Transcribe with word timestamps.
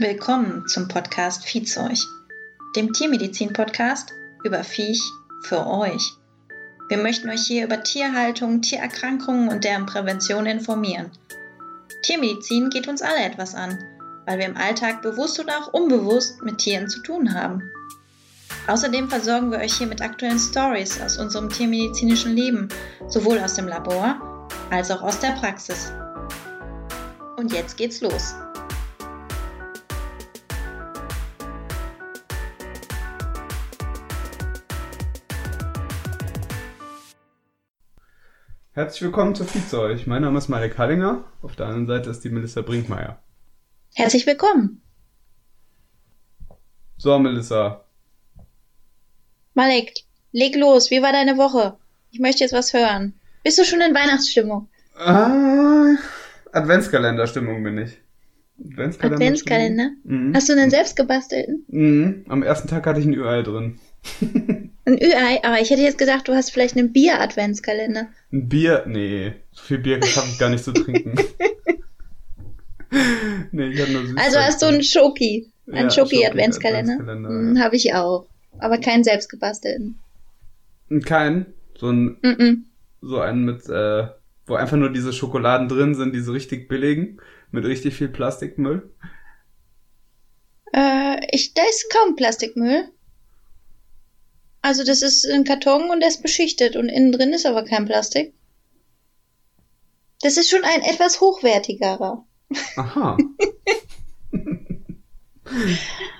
Willkommen 0.00 0.68
zum 0.68 0.86
Podcast 0.86 1.44
Viehzeug, 1.44 1.98
dem 2.76 2.92
Tiermedizin-Podcast 2.92 4.12
über 4.44 4.62
Viech 4.62 5.02
für 5.42 5.66
euch. 5.66 6.12
Wir 6.88 6.98
möchten 6.98 7.28
euch 7.28 7.44
hier 7.44 7.64
über 7.64 7.82
Tierhaltung, 7.82 8.62
Tiererkrankungen 8.62 9.48
und 9.48 9.64
deren 9.64 9.86
Prävention 9.86 10.46
informieren. 10.46 11.10
Tiermedizin 12.02 12.70
geht 12.70 12.86
uns 12.86 13.02
alle 13.02 13.24
etwas 13.24 13.56
an, 13.56 13.76
weil 14.24 14.38
wir 14.38 14.46
im 14.46 14.56
Alltag 14.56 15.02
bewusst 15.02 15.40
oder 15.40 15.58
auch 15.58 15.72
unbewusst 15.72 16.42
mit 16.42 16.58
Tieren 16.58 16.88
zu 16.88 17.02
tun 17.02 17.34
haben. 17.34 17.68
Außerdem 18.68 19.08
versorgen 19.08 19.50
wir 19.50 19.58
euch 19.58 19.74
hier 19.74 19.88
mit 19.88 20.00
aktuellen 20.00 20.38
Stories 20.38 21.00
aus 21.00 21.18
unserem 21.18 21.50
tiermedizinischen 21.50 22.36
Leben, 22.36 22.68
sowohl 23.08 23.40
aus 23.40 23.54
dem 23.54 23.66
Labor 23.66 24.46
als 24.70 24.92
auch 24.92 25.02
aus 25.02 25.18
der 25.18 25.32
Praxis. 25.32 25.90
Und 27.36 27.52
jetzt 27.52 27.76
geht's 27.76 28.00
los. 28.00 28.36
Herzlich 38.78 39.02
willkommen 39.02 39.34
zu 39.34 39.42
Viehzeug. 39.42 40.06
Mein 40.06 40.22
Name 40.22 40.38
ist 40.38 40.46
Marek 40.46 40.78
Hallinger. 40.78 41.24
Auf 41.42 41.56
der 41.56 41.66
anderen 41.66 41.88
Seite 41.88 42.10
ist 42.10 42.22
die 42.22 42.28
Melissa 42.28 42.60
Brinkmeier. 42.60 43.20
Herzlich 43.92 44.24
willkommen. 44.24 44.82
So, 46.96 47.18
Melissa. 47.18 47.84
Malek, 49.54 49.94
leg 50.30 50.54
los. 50.54 50.92
Wie 50.92 51.02
war 51.02 51.10
deine 51.10 51.36
Woche? 51.36 51.76
Ich 52.12 52.20
möchte 52.20 52.44
jetzt 52.44 52.52
was 52.52 52.72
hören. 52.72 53.14
Bist 53.42 53.58
du 53.58 53.64
schon 53.64 53.80
in 53.80 53.96
Weihnachtsstimmung? 53.96 54.68
Ah, 54.96 55.96
Adventskalenderstimmung 56.52 57.64
bin 57.64 57.78
ich. 57.78 57.98
Adventskalender? 58.60 59.16
Adventskalender? 59.16 59.90
Mhm. 60.04 60.36
Hast 60.36 60.48
du 60.48 60.52
einen 60.52 60.70
selbst 60.70 60.94
gebastelten? 60.94 61.64
Mhm. 61.66 62.26
Am 62.28 62.44
ersten 62.44 62.68
Tag 62.68 62.86
hatte 62.86 63.00
ich 63.00 63.06
ein 63.06 63.14
Ü-Ei 63.14 63.42
drin. 63.42 63.80
ein 64.88 64.98
Ü-Ei? 65.00 65.40
Aber 65.44 65.60
ich 65.60 65.70
hätte 65.70 65.82
jetzt 65.82 65.98
gedacht, 65.98 66.26
du 66.28 66.34
hast 66.34 66.50
vielleicht 66.50 66.76
einen 66.76 66.92
Bier-Adventskalender. 66.92 68.08
Ein 68.32 68.48
Bier? 68.48 68.84
Nee. 68.86 69.34
So 69.52 69.62
viel 69.62 69.78
Bier 69.78 70.02
schaffe 70.04 70.28
ich 70.32 70.38
gar 70.38 70.50
nicht 70.50 70.64
zu 70.64 70.72
trinken. 70.72 71.14
nee, 73.52 73.68
ich 73.68 73.80
habe 73.80 73.92
nur 73.92 74.02
Süßigkeiten. 74.02 74.18
Also 74.18 74.38
hast 74.38 74.62
du 74.62 74.66
einen 74.66 74.82
Schoki. 74.82 75.52
Einen 75.70 75.88
ja, 75.88 75.90
Schoki-Adventskalender. 75.90 76.96
Schoki 76.96 77.10
hm, 77.10 77.56
ja. 77.56 77.62
Habe 77.62 77.76
ich 77.76 77.94
auch. 77.94 78.26
Aber 78.58 78.78
keinen 78.78 79.04
selbstgebastelten. 79.04 79.98
Keinen? 81.04 81.46
So 81.78 81.90
ein, 81.90 82.18
mm 82.22 82.26
-mm. 82.26 82.56
so 83.02 83.20
einen 83.20 83.44
mit, 83.44 83.68
äh, 83.68 84.08
wo 84.46 84.54
einfach 84.54 84.76
nur 84.76 84.90
diese 84.90 85.12
Schokoladen 85.12 85.68
drin 85.68 85.94
sind, 85.94 86.14
diese 86.14 86.32
richtig 86.32 86.68
billigen, 86.68 87.20
mit 87.50 87.64
richtig 87.64 87.94
viel 87.94 88.08
Plastikmüll? 88.08 88.90
Äh, 90.72 91.18
ich, 91.30 91.54
da 91.54 91.62
ist 91.68 91.92
kaum 91.92 92.16
Plastikmüll. 92.16 92.88
Also 94.68 94.84
das 94.84 95.00
ist 95.00 95.26
ein 95.26 95.44
Karton 95.44 95.88
und 95.88 96.00
der 96.00 96.10
ist 96.10 96.20
beschichtet 96.20 96.76
und 96.76 96.90
innen 96.90 97.10
drin 97.10 97.32
ist 97.32 97.46
aber 97.46 97.64
kein 97.64 97.86
Plastik. 97.86 98.34
Das 100.20 100.36
ist 100.36 100.50
schon 100.50 100.62
ein 100.62 100.82
etwas 100.82 101.22
hochwertigerer. 101.22 102.26
Aha. 102.76 103.12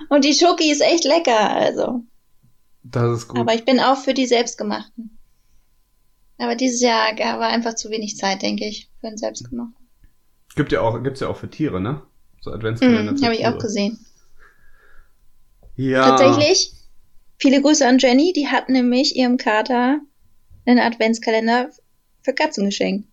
und 0.09 0.25
die 0.25 0.33
Schoki 0.33 0.71
ist 0.71 0.81
echt 0.81 1.03
lecker, 1.03 1.51
also. 1.51 2.01
Das 2.81 3.19
ist 3.19 3.27
gut. 3.27 3.41
Aber 3.41 3.53
ich 3.53 3.65
bin 3.65 3.79
auch 3.79 3.97
für 3.97 4.15
die 4.15 4.25
selbstgemachten. 4.25 5.19
Aber 6.39 6.55
dieses 6.55 6.81
Jahr 6.81 7.15
war 7.19 7.49
einfach 7.49 7.75
zu 7.75 7.91
wenig 7.91 8.17
Zeit, 8.17 8.41
denke 8.41 8.65
ich, 8.65 8.89
für 8.99 9.09
einen 9.09 9.17
selbstgemachten. 9.17 9.75
Gibt 10.55 10.71
ja 10.71 10.81
auch, 10.81 11.03
gibt's 11.03 11.19
ja 11.19 11.27
auch 11.27 11.37
für 11.37 11.51
Tiere, 11.51 11.79
ne? 11.79 12.01
So 12.41 12.51
Adventskalender. 12.51 13.11
Mhm, 13.11 13.23
Habe 13.23 13.35
ich 13.35 13.45
auch 13.45 13.59
gesehen. 13.59 14.03
Ja. 15.75 16.17
Tatsächlich, 16.17 16.78
viele 17.39 17.61
Grüße 17.61 17.87
an 17.87 17.97
Jenny, 17.97 18.33
die 18.33 18.47
hat 18.47 18.69
nämlich 18.69 19.15
ihrem 19.15 19.37
Kater 19.37 20.01
einen 20.65 20.79
Adventskalender 20.79 21.71
für 22.21 22.33
Katzen 22.33 22.65
geschenkt. 22.65 23.07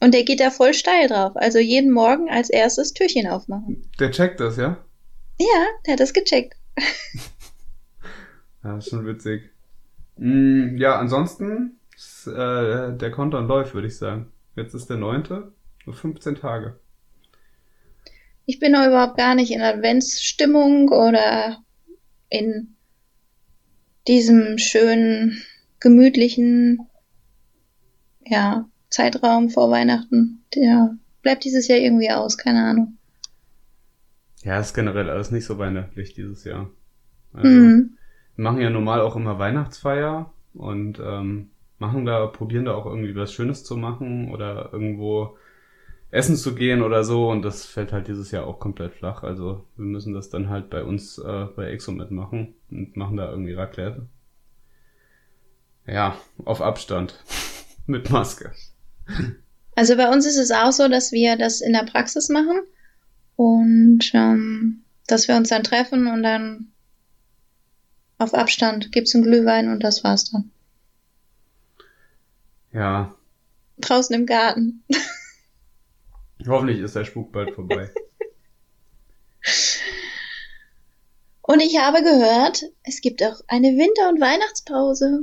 Und 0.00 0.14
der 0.14 0.24
geht 0.24 0.40
da 0.40 0.50
voll 0.50 0.74
steil 0.74 1.08
drauf. 1.08 1.32
Also 1.36 1.58
jeden 1.58 1.90
Morgen 1.90 2.28
als 2.28 2.50
erstes 2.50 2.94
Türchen 2.94 3.26
aufmachen. 3.26 3.90
Der 3.98 4.10
checkt 4.10 4.40
das, 4.40 4.56
ja? 4.56 4.84
Ja, 5.38 5.66
der 5.86 5.92
hat 5.94 6.00
das 6.00 6.12
gecheckt. 6.12 6.56
ja, 8.64 8.78
ist 8.78 8.90
schon 8.90 9.06
witzig. 9.06 9.50
Mm, 10.16 10.76
ja, 10.76 10.98
ansonsten 10.98 11.78
ist, 11.94 12.26
äh, 12.28 12.96
der 12.96 13.10
Countdown 13.10 13.48
läuft, 13.48 13.74
würde 13.74 13.88
ich 13.88 13.96
sagen. 13.96 14.32
Jetzt 14.56 14.74
ist 14.74 14.88
der 14.88 14.96
neunte, 14.96 15.52
nur 15.84 15.94
15 15.94 16.36
Tage. 16.36 16.78
Ich 18.46 18.58
bin 18.60 18.72
noch 18.72 18.86
überhaupt 18.86 19.16
gar 19.16 19.34
nicht 19.34 19.52
in 19.52 19.60
Adventsstimmung 19.60 20.88
oder 20.88 21.62
in 22.28 22.76
diesem 24.08 24.58
schönen, 24.58 25.42
gemütlichen, 25.80 26.80
ja, 28.26 28.68
Zeitraum 28.90 29.50
vor 29.50 29.70
Weihnachten. 29.70 30.42
Der 30.54 30.96
bleibt 31.22 31.44
dieses 31.44 31.68
Jahr 31.68 31.78
irgendwie 31.78 32.10
aus, 32.10 32.38
keine 32.38 32.64
Ahnung. 32.64 32.98
Ja, 34.42 34.58
ist 34.58 34.74
generell 34.74 35.10
alles 35.10 35.30
nicht 35.30 35.44
so 35.44 35.58
weihnachtlich 35.58 36.14
dieses 36.14 36.44
Jahr. 36.44 36.70
Also, 37.32 37.48
mhm. 37.48 37.98
Wir 38.36 38.42
machen 38.42 38.60
ja 38.60 38.70
normal 38.70 39.00
auch 39.00 39.16
immer 39.16 39.38
Weihnachtsfeier 39.38 40.32
und 40.54 41.00
ähm, 41.00 41.50
machen 41.78 42.06
da, 42.06 42.26
probieren 42.26 42.64
da 42.64 42.74
auch 42.74 42.86
irgendwie 42.86 43.14
was 43.14 43.32
Schönes 43.32 43.64
zu 43.64 43.76
machen 43.76 44.30
oder 44.30 44.70
irgendwo 44.72 45.36
essen 46.10 46.36
zu 46.36 46.54
gehen 46.54 46.82
oder 46.82 47.04
so 47.04 47.30
und 47.30 47.42
das 47.42 47.66
fällt 47.66 47.92
halt 47.92 48.08
dieses 48.08 48.30
Jahr 48.30 48.46
auch 48.46 48.58
komplett 48.58 48.94
flach. 48.94 49.22
Also 49.22 49.66
wir 49.76 49.84
müssen 49.84 50.14
das 50.14 50.30
dann 50.30 50.48
halt 50.48 50.70
bei 50.70 50.82
uns 50.82 51.18
äh, 51.18 51.46
bei 51.54 51.70
Exo 51.70 51.92
mitmachen 51.92 52.54
und 52.70 52.96
machen 52.96 53.16
da 53.16 53.30
irgendwie 53.30 53.52
Raclette. 53.52 54.06
Ja, 55.86 56.18
auf 56.44 56.60
Abstand. 56.60 57.22
Mit 57.86 58.10
Maske. 58.10 58.52
Also 59.74 59.96
bei 59.96 60.10
uns 60.10 60.26
ist 60.26 60.36
es 60.36 60.50
auch 60.50 60.72
so, 60.72 60.88
dass 60.88 61.12
wir 61.12 61.36
das 61.36 61.62
in 61.62 61.72
der 61.72 61.84
Praxis 61.84 62.28
machen 62.28 62.60
und 63.36 64.10
ähm, 64.12 64.82
dass 65.06 65.28
wir 65.28 65.36
uns 65.36 65.48
dann 65.48 65.62
treffen 65.62 66.06
und 66.06 66.22
dann 66.22 66.72
auf 68.18 68.34
Abstand 68.34 68.92
gibt's 68.92 69.14
einen 69.14 69.24
Glühwein 69.24 69.70
und 69.70 69.82
das 69.82 70.04
war's 70.04 70.30
dann. 70.30 70.50
Ja. 72.72 73.14
Draußen 73.78 74.14
im 74.14 74.26
Garten. 74.26 74.82
Hoffentlich 76.46 76.78
ist 76.80 76.94
der 76.94 77.04
Spuk 77.04 77.32
bald 77.32 77.54
vorbei. 77.54 77.90
Und 81.42 81.60
ich 81.60 81.78
habe 81.78 82.02
gehört, 82.02 82.64
es 82.84 83.00
gibt 83.00 83.22
auch 83.22 83.40
eine 83.48 83.68
Winter- 83.68 84.10
und 84.10 84.20
Weihnachtspause 84.20 85.20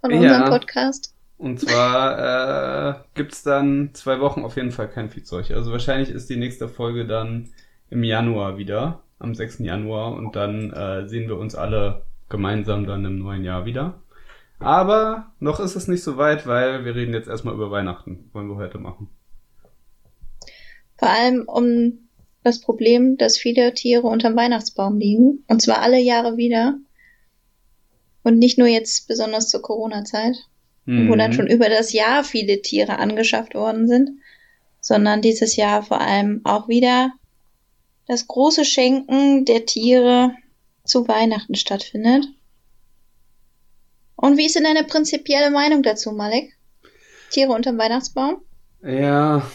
von 0.00 0.12
unserem 0.12 0.42
ja, 0.42 0.48
Podcast. 0.50 1.14
Und 1.36 1.60
zwar 1.60 2.96
äh, 2.96 3.00
gibt 3.14 3.46
dann 3.46 3.90
zwei 3.92 4.18
Wochen 4.18 4.42
auf 4.42 4.56
jeden 4.56 4.72
Fall 4.72 4.88
kein 4.88 5.08
Viehzeug. 5.08 5.52
Also 5.52 5.70
wahrscheinlich 5.70 6.10
ist 6.10 6.28
die 6.28 6.36
nächste 6.36 6.68
Folge 6.68 7.06
dann 7.06 7.50
im 7.90 8.02
Januar 8.02 8.58
wieder, 8.58 9.04
am 9.20 9.36
6. 9.36 9.60
Januar. 9.60 10.14
Und 10.14 10.34
dann 10.34 10.72
äh, 10.72 11.06
sehen 11.06 11.28
wir 11.28 11.38
uns 11.38 11.54
alle 11.54 12.02
gemeinsam 12.28 12.84
dann 12.84 13.04
im 13.04 13.20
neuen 13.20 13.44
Jahr 13.44 13.64
wieder. 13.64 14.02
Aber 14.58 15.30
noch 15.38 15.60
ist 15.60 15.76
es 15.76 15.86
nicht 15.86 16.02
so 16.02 16.16
weit, 16.16 16.48
weil 16.48 16.84
wir 16.84 16.96
reden 16.96 17.14
jetzt 17.14 17.28
erstmal 17.28 17.54
über 17.54 17.70
Weihnachten. 17.70 18.30
Wollen 18.32 18.48
wir 18.48 18.56
heute 18.56 18.78
machen. 18.78 19.08
Vor 20.98 21.08
allem 21.08 21.44
um 21.46 22.08
das 22.42 22.60
Problem, 22.60 23.16
dass 23.16 23.38
viele 23.38 23.72
Tiere 23.74 24.06
unterm 24.06 24.36
Weihnachtsbaum 24.36 24.98
liegen. 24.98 25.44
Und 25.48 25.62
zwar 25.62 25.80
alle 25.80 25.98
Jahre 25.98 26.36
wieder. 26.36 26.78
Und 28.22 28.38
nicht 28.38 28.58
nur 28.58 28.66
jetzt 28.66 29.06
besonders 29.08 29.48
zur 29.48 29.62
Corona-Zeit, 29.62 30.36
mhm. 30.84 31.08
wo 31.08 31.14
dann 31.14 31.30
mhm. 31.30 31.34
schon 31.34 31.46
über 31.46 31.68
das 31.68 31.92
Jahr 31.92 32.24
viele 32.24 32.60
Tiere 32.62 32.98
angeschafft 32.98 33.54
worden 33.54 33.86
sind, 33.86 34.10
sondern 34.80 35.22
dieses 35.22 35.56
Jahr 35.56 35.82
vor 35.82 36.00
allem 36.00 36.40
auch 36.44 36.68
wieder 36.68 37.12
das 38.06 38.26
große 38.26 38.64
Schenken 38.64 39.44
der 39.44 39.66
Tiere 39.66 40.32
zu 40.84 41.06
Weihnachten 41.06 41.54
stattfindet. 41.54 42.26
Und 44.16 44.36
wie 44.36 44.46
ist 44.46 44.56
denn 44.56 44.64
deine 44.64 44.84
prinzipielle 44.84 45.50
Meinung 45.50 45.82
dazu, 45.82 46.10
Malek? 46.10 46.56
Tiere 47.30 47.52
unterm 47.52 47.78
Weihnachtsbaum? 47.78 48.38
Ja, 48.82 49.48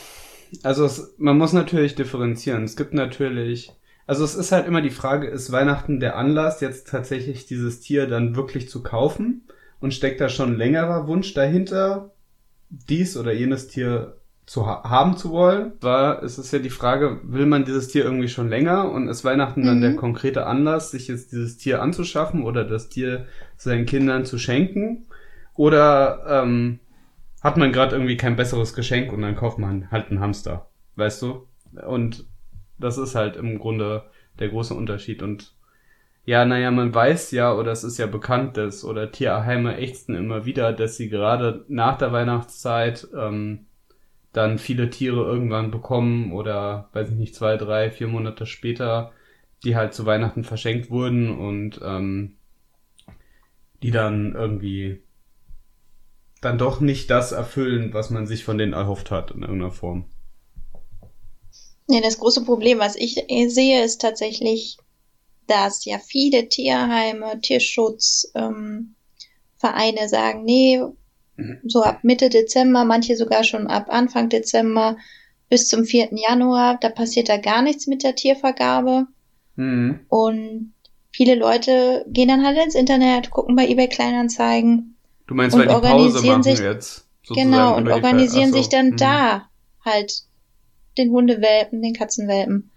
also 0.63 0.85
es, 0.85 1.15
man 1.17 1.37
muss 1.37 1.53
natürlich 1.53 1.95
differenzieren. 1.95 2.63
Es 2.63 2.75
gibt 2.75 2.93
natürlich, 2.93 3.71
also 4.05 4.23
es 4.23 4.35
ist 4.35 4.51
halt 4.51 4.67
immer 4.67 4.81
die 4.81 4.89
Frage, 4.89 5.27
ist 5.27 5.51
Weihnachten 5.51 5.99
der 5.99 6.17
Anlass, 6.17 6.61
jetzt 6.61 6.87
tatsächlich 6.87 7.45
dieses 7.45 7.79
Tier 7.79 8.07
dann 8.07 8.35
wirklich 8.35 8.69
zu 8.69 8.83
kaufen? 8.83 9.47
Und 9.79 9.93
steckt 9.93 10.21
da 10.21 10.29
schon 10.29 10.57
längerer 10.57 11.07
Wunsch 11.07 11.33
dahinter, 11.33 12.11
dies 12.69 13.17
oder 13.17 13.33
jenes 13.33 13.67
Tier 13.67 14.17
zu 14.45 14.65
ha 14.65 14.89
haben 14.89 15.17
zu 15.17 15.31
wollen? 15.31 15.73
War, 15.81 16.23
es 16.23 16.37
ist 16.37 16.53
ja 16.53 16.59
die 16.59 16.69
Frage, 16.69 17.19
will 17.23 17.45
man 17.45 17.65
dieses 17.65 17.89
Tier 17.89 18.05
irgendwie 18.05 18.29
schon 18.29 18.47
länger 18.47 18.89
und 18.89 19.09
ist 19.09 19.25
Weihnachten 19.25 19.61
mhm. 19.61 19.65
dann 19.65 19.81
der 19.81 19.95
konkrete 19.95 20.45
Anlass, 20.45 20.91
sich 20.91 21.09
jetzt 21.09 21.33
dieses 21.33 21.57
Tier 21.57 21.81
anzuschaffen 21.81 22.43
oder 22.43 22.63
das 22.63 22.89
Tier 22.89 23.25
seinen 23.57 23.85
Kindern 23.85 24.25
zu 24.25 24.37
schenken? 24.37 25.05
Oder 25.55 26.23
ähm, 26.27 26.79
hat 27.43 27.57
man 27.57 27.73
gerade 27.73 27.95
irgendwie 27.95 28.17
kein 28.17 28.37
besseres 28.37 28.73
Geschenk 28.73 29.11
und 29.11 29.21
dann 29.21 29.35
kauft 29.35 29.59
man 29.59 29.91
halt 29.91 30.09
einen 30.09 30.21
Hamster, 30.21 30.69
weißt 30.95 31.21
du? 31.21 31.47
Und 31.85 32.25
das 32.79 32.97
ist 32.97 33.15
halt 33.15 33.35
im 33.35 33.59
Grunde 33.59 34.05
der 34.39 34.49
große 34.49 34.73
Unterschied. 34.73 35.21
Und 35.21 35.53
ja, 36.25 36.45
naja, 36.45 36.71
man 36.71 36.95
weiß 36.95 37.31
ja, 37.31 37.53
oder 37.53 37.73
es 37.73 37.83
ist 37.83 37.97
ja 37.97 38.07
bekannt, 38.07 38.55
dass, 38.55 38.85
oder 38.85 39.11
Tierheime 39.11 39.77
ächzen 39.77 40.15
immer 40.15 40.45
wieder, 40.45 40.71
dass 40.71 40.95
sie 40.95 41.09
gerade 41.09 41.65
nach 41.67 41.97
der 41.97 42.13
Weihnachtszeit 42.13 43.07
ähm, 43.15 43.65
dann 44.31 44.57
viele 44.57 44.89
Tiere 44.89 45.25
irgendwann 45.25 45.69
bekommen 45.69 46.31
oder, 46.31 46.89
weiß 46.93 47.09
ich 47.09 47.15
nicht, 47.15 47.35
zwei, 47.35 47.57
drei, 47.57 47.91
vier 47.91 48.07
Monate 48.07 48.45
später, 48.45 49.11
die 49.65 49.75
halt 49.75 49.93
zu 49.93 50.05
Weihnachten 50.05 50.45
verschenkt 50.45 50.89
wurden 50.89 51.37
und 51.37 51.81
ähm, 51.83 52.37
die 53.83 53.91
dann 53.91 54.33
irgendwie 54.33 55.03
dann 56.45 56.57
doch 56.57 56.79
nicht 56.79 57.09
das 57.09 57.31
erfüllen, 57.31 57.93
was 57.93 58.09
man 58.09 58.27
sich 58.27 58.43
von 58.43 58.57
denen 58.57 58.73
erhofft 58.73 59.11
hat 59.11 59.31
in 59.31 59.41
irgendeiner 59.41 59.71
Form. 59.71 60.05
Ja, 61.87 62.01
das 62.01 62.17
große 62.17 62.45
Problem, 62.45 62.79
was 62.79 62.95
ich 62.95 63.15
sehe, 63.47 63.83
ist 63.83 64.01
tatsächlich, 64.01 64.77
dass 65.47 65.85
ja 65.85 65.99
viele 65.99 66.47
Tierheime, 66.47 67.41
Tierschutzvereine 67.41 68.95
ähm, 69.63 70.07
sagen, 70.07 70.43
nee, 70.45 70.81
so 71.65 71.83
ab 71.83 72.03
Mitte 72.03 72.29
Dezember, 72.29 72.85
manche 72.85 73.15
sogar 73.15 73.43
schon 73.43 73.67
ab 73.67 73.87
Anfang 73.89 74.29
Dezember 74.29 74.97
bis 75.49 75.67
zum 75.67 75.85
4. 75.85 76.09
Januar, 76.13 76.77
da 76.79 76.89
passiert 76.89 77.29
da 77.29 77.37
gar 77.37 77.61
nichts 77.61 77.87
mit 77.87 78.03
der 78.03 78.15
Tiervergabe. 78.15 79.07
Mhm. 79.55 79.99
Und 80.09 80.73
viele 81.11 81.35
Leute 81.35 82.05
gehen 82.07 82.27
dann 82.27 82.45
halt 82.45 82.57
ins 82.63 82.75
Internet, 82.75 83.29
gucken 83.31 83.55
bei 83.55 83.67
eBay 83.67 83.87
Kleinanzeigen. 83.87 84.92
Du 85.27 85.35
meinst, 85.35 85.57
weil 85.57 85.67
die 85.67 85.73
Pause 85.73 86.25
machen 86.25 86.43
sich, 86.43 86.59
jetzt? 86.59 87.07
Genau, 87.29 87.77
und 87.77 87.89
organisieren 87.89 88.51
so, 88.51 88.57
sich 88.57 88.69
dann 88.69 88.91
mh. 88.91 88.95
da 88.97 89.49
halt 89.83 90.23
den 90.97 91.11
Hundewelpen, 91.11 91.81
den 91.81 91.93
Katzenwelpen. 91.93 92.71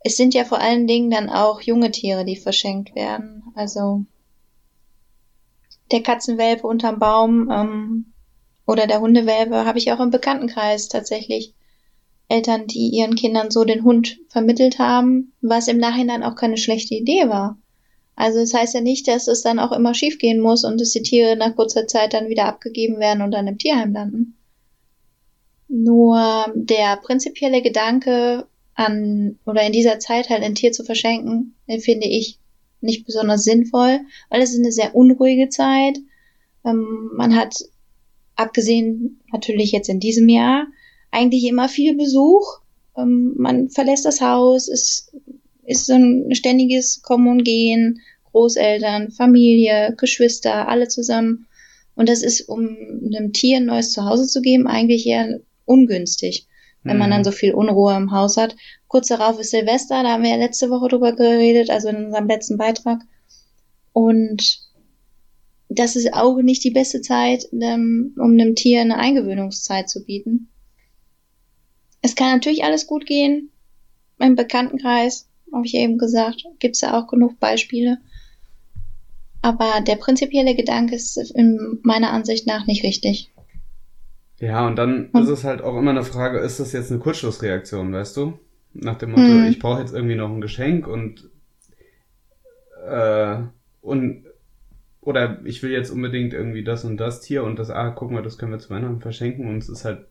Es 0.00 0.16
sind 0.16 0.34
ja 0.34 0.44
vor 0.44 0.58
allen 0.60 0.86
Dingen 0.86 1.10
dann 1.10 1.30
auch 1.30 1.62
junge 1.62 1.90
Tiere, 1.90 2.24
die 2.24 2.36
verschenkt 2.36 2.94
werden. 2.94 3.42
Also 3.54 4.04
der 5.90 6.02
Katzenwelpe 6.02 6.66
unterm 6.66 6.98
Baum 6.98 7.50
ähm, 7.50 8.12
oder 8.66 8.86
der 8.86 9.00
Hundewelpe 9.00 9.64
habe 9.64 9.78
ich 9.78 9.92
auch 9.92 10.00
im 10.00 10.10
Bekanntenkreis 10.10 10.88
tatsächlich 10.88 11.54
Eltern, 12.28 12.66
die 12.66 12.88
ihren 12.88 13.14
Kindern 13.14 13.50
so 13.50 13.64
den 13.64 13.84
Hund 13.84 14.18
vermittelt 14.28 14.78
haben, 14.78 15.32
was 15.40 15.68
im 15.68 15.78
Nachhinein 15.78 16.22
auch 16.22 16.36
keine 16.36 16.56
schlechte 16.56 16.94
Idee 16.94 17.28
war. 17.28 17.58
Also 18.16 18.38
es 18.38 18.50
das 18.50 18.60
heißt 18.60 18.74
ja 18.74 18.80
nicht, 18.80 19.08
dass 19.08 19.26
es 19.26 19.42
dann 19.42 19.58
auch 19.58 19.72
immer 19.72 19.94
schiefgehen 19.94 20.40
muss 20.40 20.64
und 20.64 20.80
dass 20.80 20.90
die 20.90 21.02
Tiere 21.02 21.36
nach 21.36 21.56
kurzer 21.56 21.86
Zeit 21.86 22.14
dann 22.14 22.28
wieder 22.28 22.46
abgegeben 22.46 22.98
werden 22.98 23.22
und 23.22 23.32
dann 23.32 23.48
im 23.48 23.58
Tierheim 23.58 23.92
landen. 23.92 24.36
Nur 25.68 26.52
der 26.54 26.96
prinzipielle 26.98 27.62
Gedanke 27.62 28.46
an 28.74 29.38
oder 29.46 29.62
in 29.62 29.72
dieser 29.72 29.98
Zeit 29.98 30.30
halt 30.30 30.42
ein 30.42 30.54
Tier 30.54 30.72
zu 30.72 30.84
verschenken, 30.84 31.54
den 31.68 31.80
finde 31.80 32.06
ich 32.06 32.38
nicht 32.80 33.06
besonders 33.06 33.44
sinnvoll, 33.44 34.00
weil 34.28 34.42
es 34.42 34.52
ist 34.52 34.60
eine 34.60 34.72
sehr 34.72 34.94
unruhige 34.94 35.48
Zeit. 35.48 35.98
Ähm, 36.64 37.10
man 37.14 37.34
hat 37.34 37.56
abgesehen 38.36 39.20
natürlich 39.32 39.72
jetzt 39.72 39.88
in 39.88 40.00
diesem 40.00 40.28
Jahr 40.28 40.66
eigentlich 41.10 41.44
immer 41.44 41.68
viel 41.68 41.96
Besuch. 41.96 42.60
Ähm, 42.96 43.34
man 43.36 43.70
verlässt 43.70 44.04
das 44.04 44.20
Haus, 44.20 44.68
es 44.68 45.12
ist 45.66 45.86
so 45.86 45.94
ein 45.94 46.34
ständiges 46.34 47.02
Kommen 47.02 47.28
und 47.28 47.44
Gehen, 47.44 48.00
Großeltern, 48.32 49.10
Familie, 49.10 49.94
Geschwister, 49.96 50.68
alle 50.68 50.88
zusammen. 50.88 51.46
Und 51.94 52.08
das 52.08 52.22
ist, 52.22 52.48
um 52.48 52.76
einem 53.04 53.32
Tier 53.32 53.58
ein 53.58 53.66
neues 53.66 53.92
Zuhause 53.92 54.26
zu 54.26 54.40
geben, 54.40 54.66
eigentlich 54.66 55.06
eher 55.06 55.40
ungünstig, 55.64 56.46
wenn 56.82 56.94
mhm. 56.96 56.98
man 56.98 57.10
dann 57.10 57.20
mhm. 57.20 57.24
so 57.24 57.30
viel 57.30 57.54
Unruhe 57.54 57.96
im 57.96 58.10
Haus 58.10 58.36
hat. 58.36 58.56
Kurz 58.88 59.08
darauf 59.08 59.38
ist 59.38 59.50
Silvester, 59.50 60.02
da 60.02 60.10
haben 60.10 60.22
wir 60.22 60.30
ja 60.30 60.36
letzte 60.36 60.70
Woche 60.70 60.88
drüber 60.88 61.12
geredet, 61.12 61.70
also 61.70 61.88
in 61.88 62.06
unserem 62.06 62.26
letzten 62.26 62.58
Beitrag. 62.58 63.00
Und 63.92 64.58
das 65.68 65.96
ist 65.96 66.12
auch 66.12 66.40
nicht 66.42 66.64
die 66.64 66.70
beste 66.70 67.00
Zeit, 67.00 67.46
um 67.52 68.14
einem 68.18 68.54
Tier 68.54 68.80
eine 68.80 68.98
Eingewöhnungszeit 68.98 69.88
zu 69.88 70.04
bieten. 70.04 70.48
Es 72.02 72.14
kann 72.14 72.32
natürlich 72.32 72.64
alles 72.64 72.86
gut 72.86 73.06
gehen. 73.06 73.50
Im 74.18 74.36
Bekanntenkreis, 74.36 75.28
habe 75.54 75.66
ich 75.66 75.74
eben 75.74 75.98
gesagt, 75.98 76.44
gibt 76.58 76.74
es 76.76 76.80
ja 76.80 76.98
auch 76.98 77.06
genug 77.06 77.38
Beispiele. 77.40 77.98
Aber 79.42 79.80
der 79.86 79.96
prinzipielle 79.96 80.54
Gedanke 80.54 80.94
ist 80.94 81.16
in 81.16 81.78
meiner 81.82 82.12
Ansicht 82.12 82.46
nach 82.46 82.66
nicht 82.66 82.82
richtig. 82.82 83.30
Ja, 84.40 84.66
und 84.66 84.76
dann 84.76 85.10
hm. 85.12 85.22
ist 85.22 85.28
es 85.28 85.44
halt 85.44 85.62
auch 85.62 85.76
immer 85.78 85.90
eine 85.90 86.02
Frage, 86.02 86.38
ist 86.38 86.60
das 86.60 86.72
jetzt 86.72 86.90
eine 86.90 87.00
Kurzschlussreaktion, 87.00 87.92
weißt 87.92 88.16
du? 88.16 88.38
Nach 88.72 88.96
dem 88.96 89.10
Motto, 89.10 89.22
hm. 89.22 89.46
ich 89.46 89.58
brauche 89.58 89.80
jetzt 89.80 89.94
irgendwie 89.94 90.16
noch 90.16 90.30
ein 90.30 90.40
Geschenk 90.40 90.86
und 90.86 91.30
äh, 92.86 93.36
und 93.80 94.24
oder 95.00 95.40
ich 95.44 95.62
will 95.62 95.70
jetzt 95.70 95.90
unbedingt 95.90 96.32
irgendwie 96.32 96.64
das 96.64 96.84
und 96.84 96.96
das 96.96 97.20
Tier 97.20 97.44
und 97.44 97.58
das, 97.58 97.70
ah, 97.70 97.90
guck 97.90 98.10
mal, 98.10 98.22
das 98.22 98.38
können 98.38 98.52
wir 98.52 98.58
zu 98.58 98.70
Weihnachten 98.70 99.00
verschenken 99.00 99.46
und 99.48 99.58
es 99.58 99.68
ist 99.68 99.84
halt, 99.84 100.06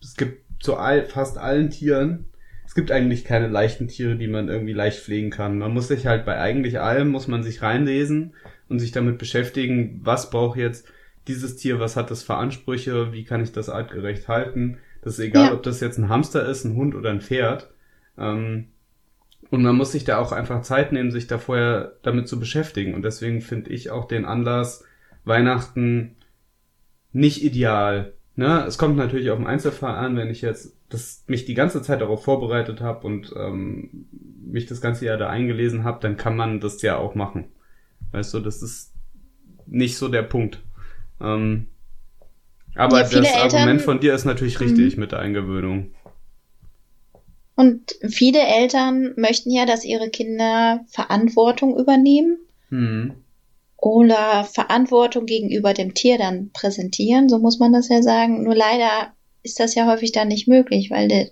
es 0.00 0.14
gibt 0.14 0.62
zu 0.62 0.76
all, 0.76 1.04
fast 1.04 1.38
allen 1.38 1.70
Tieren, 1.70 2.26
es 2.66 2.74
gibt 2.74 2.90
eigentlich 2.90 3.24
keine 3.24 3.48
leichten 3.48 3.88
Tiere, 3.88 4.16
die 4.16 4.28
man 4.28 4.48
irgendwie 4.48 4.72
leicht 4.72 5.00
pflegen 5.00 5.30
kann. 5.30 5.58
Man 5.58 5.72
muss 5.72 5.88
sich 5.88 6.06
halt 6.06 6.24
bei 6.26 6.38
eigentlich 6.38 6.80
allem, 6.80 7.08
muss 7.08 7.28
man 7.28 7.42
sich 7.42 7.62
reinlesen 7.62 8.34
und 8.68 8.80
sich 8.80 8.92
damit 8.92 9.18
beschäftigen, 9.18 10.00
was 10.02 10.30
braucht 10.30 10.58
jetzt 10.58 10.86
dieses 11.28 11.56
Tier, 11.56 11.80
was 11.80 11.96
hat 11.96 12.10
das 12.10 12.22
für 12.22 12.34
Ansprüche, 12.34 13.12
wie 13.12 13.24
kann 13.24 13.42
ich 13.42 13.52
das 13.52 13.68
artgerecht 13.68 14.28
halten. 14.28 14.78
Das 15.02 15.14
ist 15.14 15.24
egal, 15.24 15.46
ja. 15.46 15.52
ob 15.54 15.62
das 15.62 15.80
jetzt 15.80 15.98
ein 15.98 16.08
Hamster 16.08 16.46
ist, 16.46 16.64
ein 16.64 16.76
Hund 16.76 16.94
oder 16.94 17.10
ein 17.10 17.20
Pferd. 17.20 17.70
Ähm, 18.18 18.68
und 19.50 19.62
man 19.62 19.76
muss 19.76 19.92
sich 19.92 20.04
da 20.04 20.18
auch 20.18 20.32
einfach 20.32 20.62
Zeit 20.62 20.92
nehmen, 20.92 21.10
sich 21.10 21.26
da 21.26 21.38
vorher 21.38 21.96
damit 22.02 22.28
zu 22.28 22.40
beschäftigen. 22.40 22.94
Und 22.94 23.02
deswegen 23.02 23.40
finde 23.40 23.70
ich 23.70 23.90
auch 23.90 24.06
den 24.06 24.24
Anlass 24.24 24.84
Weihnachten 25.24 26.16
nicht 27.12 27.44
ideal. 27.44 28.14
Ne? 28.36 28.64
Es 28.66 28.76
kommt 28.76 28.96
natürlich 28.96 29.30
auf 29.30 29.38
den 29.38 29.46
Einzelfall 29.46 29.94
an, 29.96 30.16
wenn 30.16 30.30
ich 30.30 30.42
jetzt 30.42 30.76
das, 30.90 31.24
mich 31.26 31.46
die 31.46 31.54
ganze 31.54 31.82
Zeit 31.82 32.02
darauf 32.02 32.22
vorbereitet 32.22 32.82
habe 32.82 33.06
und 33.06 33.32
ähm, 33.36 34.06
mich 34.44 34.66
das 34.66 34.80
ganze 34.80 35.06
Jahr 35.06 35.16
da 35.16 35.28
eingelesen 35.28 35.84
habe, 35.84 35.98
dann 36.00 36.16
kann 36.16 36.36
man 36.36 36.60
das 36.60 36.82
ja 36.82 36.96
auch 36.98 37.14
machen. 37.14 37.46
Weißt 38.12 38.34
du, 38.34 38.40
das 38.40 38.62
ist 38.62 38.92
nicht 39.66 39.96
so 39.96 40.08
der 40.08 40.22
Punkt. 40.22 40.62
Ähm, 41.20 41.66
aber 42.74 42.98
ja, 42.98 43.02
das 43.04 43.14
Eltern, 43.14 43.40
Argument 43.40 43.82
von 43.82 44.00
dir 44.00 44.14
ist 44.14 44.26
natürlich 44.26 44.60
richtig 44.60 44.96
mhm. 44.96 45.00
mit 45.00 45.12
der 45.12 45.20
Eingewöhnung. 45.20 45.92
Und 47.54 47.94
viele 48.06 48.40
Eltern 48.40 49.14
möchten 49.16 49.50
ja, 49.50 49.64
dass 49.64 49.84
ihre 49.84 50.10
Kinder 50.10 50.84
Verantwortung 50.88 51.78
übernehmen 51.78 52.36
mhm. 52.68 53.14
Oder 53.86 54.42
Verantwortung 54.42 55.26
gegenüber 55.26 55.72
dem 55.72 55.94
Tier 55.94 56.18
dann 56.18 56.50
präsentieren, 56.52 57.28
so 57.28 57.38
muss 57.38 57.60
man 57.60 57.72
das 57.72 57.88
ja 57.88 58.02
sagen. 58.02 58.42
Nur 58.42 58.56
leider 58.56 59.12
ist 59.44 59.60
das 59.60 59.76
ja 59.76 59.86
häufig 59.86 60.10
dann 60.10 60.26
nicht 60.26 60.48
möglich, 60.48 60.90
weil 60.90 61.30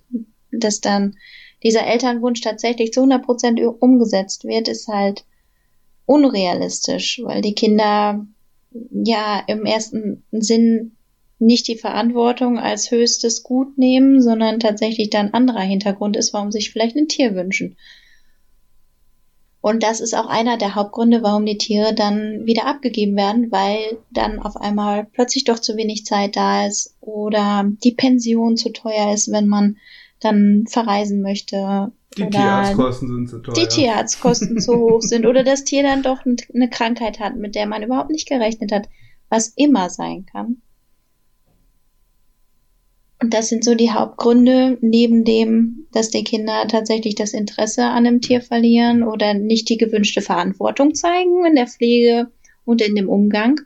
das 0.53 0.81
dann 0.81 1.17
dieser 1.65 1.85
Elternwunsch 1.85 2.43
tatsächlich 2.43 2.93
zu 2.93 3.01
100 3.01 3.25
Prozent 3.25 3.61
umgesetzt 3.81 4.45
wird, 4.45 4.69
ist 4.69 4.87
halt 4.87 5.25
unrealistisch, 6.07 7.21
weil 7.25 7.41
die 7.41 7.57
Kinder 7.57 8.25
ja 8.93 9.43
im 9.49 9.67
ersten 9.67 10.23
Sinn 10.31 10.93
nicht 11.41 11.67
die 11.67 11.77
Verantwortung 11.77 12.61
als 12.61 12.93
höchstes 12.93 13.43
Gut 13.43 13.79
nehmen, 13.79 14.23
sondern 14.23 14.61
tatsächlich 14.61 15.11
dann 15.11 15.31
anderer 15.31 15.63
Hintergrund 15.63 16.17
ist, 16.17 16.33
warum 16.33 16.53
sich 16.53 16.71
vielleicht 16.71 16.95
ein 16.95 17.09
Tier 17.09 17.35
wünschen. 17.35 17.77
Und 19.65 19.83
das 19.83 20.01
ist 20.01 20.15
auch 20.15 20.27
einer 20.27 20.59
der 20.59 20.75
Hauptgründe, 20.75 21.23
warum 21.23 21.47
die 21.47 21.57
Tiere 21.57 21.95
dann 21.95 22.45
wieder 22.45 22.67
abgegeben 22.67 23.17
werden, 23.17 23.51
weil 23.51 23.97
dann 24.11 24.39
auf 24.39 24.59
einmal 24.59 25.07
plötzlich 25.07 25.45
doch 25.45 25.59
zu 25.59 25.79
wenig 25.79 26.05
Zeit 26.05 26.37
da 26.37 26.67
ist 26.67 26.95
oder 27.01 27.65
die 27.83 27.93
Pension 27.93 28.59
zu 28.59 28.75
teuer 28.75 29.15
ist, 29.15 29.33
wenn 29.33 29.49
man 29.49 29.79
dann 30.21 30.67
verreisen 30.69 31.23
möchte. 31.23 31.91
Die 32.19 32.29
Tierarztkosten 32.29 33.09
sind 33.09 33.31
zu 33.31 33.39
teuer. 33.39 33.55
Die 33.55 33.67
Tierarztkosten 33.67 34.61
zu 34.61 34.75
hoch 34.75 35.01
sind 35.01 35.25
oder 35.25 35.45
das 35.45 35.65
Tier 35.65 35.83
dann 35.83 36.03
doch 36.03 36.19
eine 36.27 36.69
Krankheit 36.69 37.19
hat, 37.19 37.37
mit 37.37 37.55
der 37.55 37.65
man 37.65 37.83
überhaupt 37.83 38.11
nicht 38.11 38.29
gerechnet 38.29 38.71
hat, 38.71 38.91
was 39.31 39.49
immer 39.49 39.89
sein 39.89 40.27
kann. 40.31 40.61
Und 43.25 43.33
das 43.33 43.49
sind 43.49 43.65
so 43.65 43.75
die 43.75 43.91
Hauptgründe, 43.91 44.77
neben 44.83 45.25
dem, 45.25 45.87
dass 45.93 46.11
die 46.11 46.25
Kinder 46.25 46.69
tatsächlich 46.69 47.15
das 47.15 47.33
Interesse 47.33 47.83
an 47.83 48.07
einem 48.07 48.21
Tier 48.21 48.43
verlieren 48.43 49.03
oder 49.03 49.33
nicht 49.33 49.71
die 49.71 49.79
gewünschte 49.79 50.21
Verantwortung 50.21 50.95
zeigen 50.95 51.47
in 51.47 51.55
der 51.55 51.67
Pflege 51.67 52.31
und 52.67 52.83
in 52.83 52.95
dem 52.95 53.09
Umgang, 53.09 53.63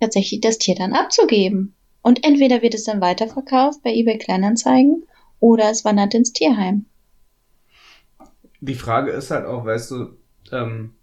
tatsächlich 0.00 0.40
das 0.40 0.58
Tier 0.58 0.74
dann 0.74 0.92
abzugeben. 0.92 1.76
Und 2.02 2.24
entweder 2.24 2.60
wird 2.60 2.74
es 2.74 2.82
dann 2.82 3.00
weiterverkauft 3.00 3.80
bei 3.84 3.94
eBay 3.94 4.18
Kleinanzeigen 4.18 5.04
oder 5.38 5.70
es 5.70 5.84
wandert 5.84 6.14
ins 6.14 6.32
Tierheim. 6.32 6.86
Die 8.58 8.74
Frage 8.74 9.12
ist 9.12 9.30
halt 9.30 9.46
auch, 9.46 9.64
weißt 9.66 9.92
du, 9.92 10.16
ähm, 10.50 10.94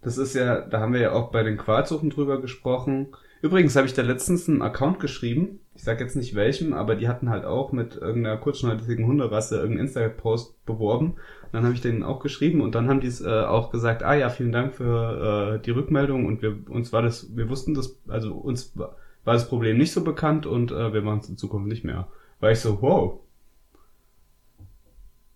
das 0.00 0.16
ist 0.16 0.34
ja, 0.34 0.62
da 0.62 0.80
haben 0.80 0.94
wir 0.94 1.00
ja 1.02 1.12
auch 1.12 1.30
bei 1.30 1.42
den 1.42 1.58
Qualzuchten 1.58 2.08
drüber 2.08 2.40
gesprochen, 2.40 3.08
Übrigens 3.42 3.74
habe 3.74 3.88
ich 3.88 3.92
da 3.92 4.02
letztens 4.02 4.48
einen 4.48 4.62
Account 4.62 5.00
geschrieben. 5.00 5.58
Ich 5.74 5.82
sag 5.82 5.98
jetzt 5.98 6.14
nicht 6.14 6.36
welchem, 6.36 6.72
aber 6.72 6.94
die 6.94 7.08
hatten 7.08 7.28
halt 7.28 7.44
auch 7.44 7.72
mit 7.72 7.96
irgendeiner 7.96 8.36
kurzschneidigen 8.36 9.04
Hunderasse 9.04 9.56
irgendeinen 9.56 9.88
Instagram-Post 9.88 10.64
beworben. 10.64 11.14
Und 11.42 11.52
dann 11.52 11.64
habe 11.64 11.74
ich 11.74 11.80
denen 11.80 12.04
auch 12.04 12.20
geschrieben 12.20 12.60
und 12.60 12.76
dann 12.76 12.88
haben 12.88 13.00
die 13.00 13.08
es 13.08 13.20
äh, 13.20 13.28
auch 13.28 13.72
gesagt, 13.72 14.04
ah 14.04 14.14
ja, 14.14 14.30
vielen 14.30 14.52
Dank 14.52 14.74
für 14.74 15.56
äh, 15.56 15.58
die 15.58 15.72
Rückmeldung 15.72 16.24
und 16.24 16.40
wir 16.40 16.56
uns 16.70 16.92
war 16.92 17.02
das, 17.02 17.36
wir 17.36 17.48
wussten 17.48 17.74
das, 17.74 17.98
also 18.06 18.32
uns 18.32 18.76
war 18.76 18.94
das 19.24 19.48
Problem 19.48 19.76
nicht 19.76 19.92
so 19.92 20.04
bekannt 20.04 20.46
und 20.46 20.70
äh, 20.70 20.92
wir 20.92 21.02
machen 21.02 21.18
es 21.18 21.28
in 21.28 21.36
Zukunft 21.36 21.66
nicht 21.66 21.84
mehr. 21.84 22.06
War 22.38 22.52
ich 22.52 22.60
so, 22.60 22.80
wow. 22.80 23.18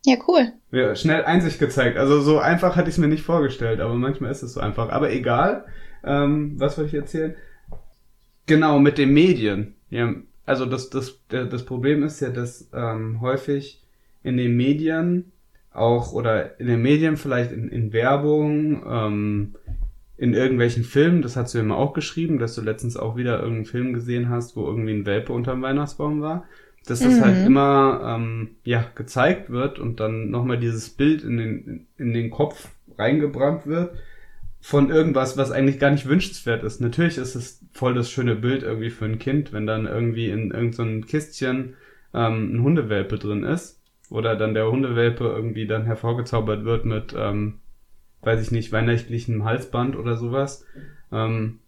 Ja, 0.04 0.14
cool. 0.28 0.52
Ja, 0.70 0.94
schnell 0.94 1.24
Einsicht 1.24 1.58
gezeigt. 1.58 1.98
Also 1.98 2.20
so 2.20 2.38
einfach 2.38 2.76
hatte 2.76 2.88
ich 2.88 2.94
es 2.94 3.00
mir 3.00 3.08
nicht 3.08 3.24
vorgestellt, 3.24 3.80
aber 3.80 3.94
manchmal 3.94 4.30
ist 4.30 4.44
es 4.44 4.52
so 4.52 4.60
einfach. 4.60 4.90
Aber 4.90 5.10
egal, 5.10 5.64
ähm, 6.04 6.54
was 6.60 6.78
wollte 6.78 6.88
ich 6.88 7.02
erzählen? 7.02 7.34
Genau, 8.46 8.78
mit 8.78 8.98
den 8.98 9.12
Medien. 9.12 9.74
Ja, 9.90 10.14
also 10.44 10.66
das, 10.66 10.90
das, 10.90 11.20
das 11.28 11.64
Problem 11.64 12.02
ist 12.02 12.20
ja, 12.20 12.30
dass 12.30 12.70
ähm, 12.72 13.20
häufig 13.20 13.82
in 14.22 14.36
den 14.36 14.56
Medien 14.56 15.32
auch 15.72 16.12
oder 16.12 16.58
in 16.58 16.68
den 16.68 16.82
Medien 16.82 17.16
vielleicht 17.16 17.52
in, 17.52 17.68
in 17.68 17.92
Werbung, 17.92 18.82
ähm, 18.88 19.54
in 20.16 20.32
irgendwelchen 20.32 20.84
Filmen, 20.84 21.20
das 21.20 21.36
hast 21.36 21.54
du 21.54 21.58
immer 21.58 21.76
auch 21.76 21.92
geschrieben, 21.92 22.38
dass 22.38 22.54
du 22.54 22.62
letztens 22.62 22.96
auch 22.96 23.16
wieder 23.16 23.38
irgendeinen 23.38 23.66
Film 23.66 23.92
gesehen 23.92 24.30
hast, 24.30 24.56
wo 24.56 24.64
irgendwie 24.64 24.92
ein 24.92 25.04
Welpe 25.04 25.32
unterm 25.32 25.60
Weihnachtsbaum 25.60 26.22
war, 26.22 26.44
dass 26.86 27.00
das 27.00 27.20
halt 27.20 27.34
mhm. 27.34 27.38
halt 27.38 27.46
immer 27.46 28.16
ähm, 28.16 28.50
ja 28.64 28.86
gezeigt 28.94 29.50
wird 29.50 29.78
und 29.78 30.00
dann 30.00 30.30
nochmal 30.30 30.58
dieses 30.58 30.88
Bild 30.88 31.22
in 31.22 31.36
den 31.36 31.86
in 31.98 32.14
den 32.14 32.30
Kopf 32.30 32.68
reingebrannt 32.96 33.66
wird 33.66 33.96
von 34.66 34.90
irgendwas, 34.90 35.36
was 35.36 35.52
eigentlich 35.52 35.78
gar 35.78 35.92
nicht 35.92 36.08
wünschenswert 36.08 36.64
ist. 36.64 36.80
Natürlich 36.80 37.18
ist 37.18 37.36
es 37.36 37.64
voll 37.70 37.94
das 37.94 38.10
schöne 38.10 38.34
Bild 38.34 38.64
irgendwie 38.64 38.90
für 38.90 39.04
ein 39.04 39.20
Kind, 39.20 39.52
wenn 39.52 39.64
dann 39.64 39.86
irgendwie 39.86 40.28
in 40.28 40.50
irgendeinem 40.50 41.02
so 41.02 41.06
Kistchen 41.06 41.76
ähm, 42.12 42.52
ein 42.52 42.62
Hundewelpe 42.64 43.16
drin 43.16 43.44
ist 43.44 43.80
oder 44.10 44.34
dann 44.34 44.54
der 44.54 44.68
Hundewelpe 44.68 45.22
irgendwie 45.22 45.68
dann 45.68 45.84
hervorgezaubert 45.84 46.64
wird 46.64 46.84
mit, 46.84 47.14
ähm, 47.16 47.60
weiß 48.22 48.42
ich 48.42 48.50
nicht, 48.50 48.72
weihnachtlichem 48.72 49.44
Halsband 49.44 49.94
oder 49.94 50.16
sowas. 50.16 50.64
Ähm, 51.12 51.60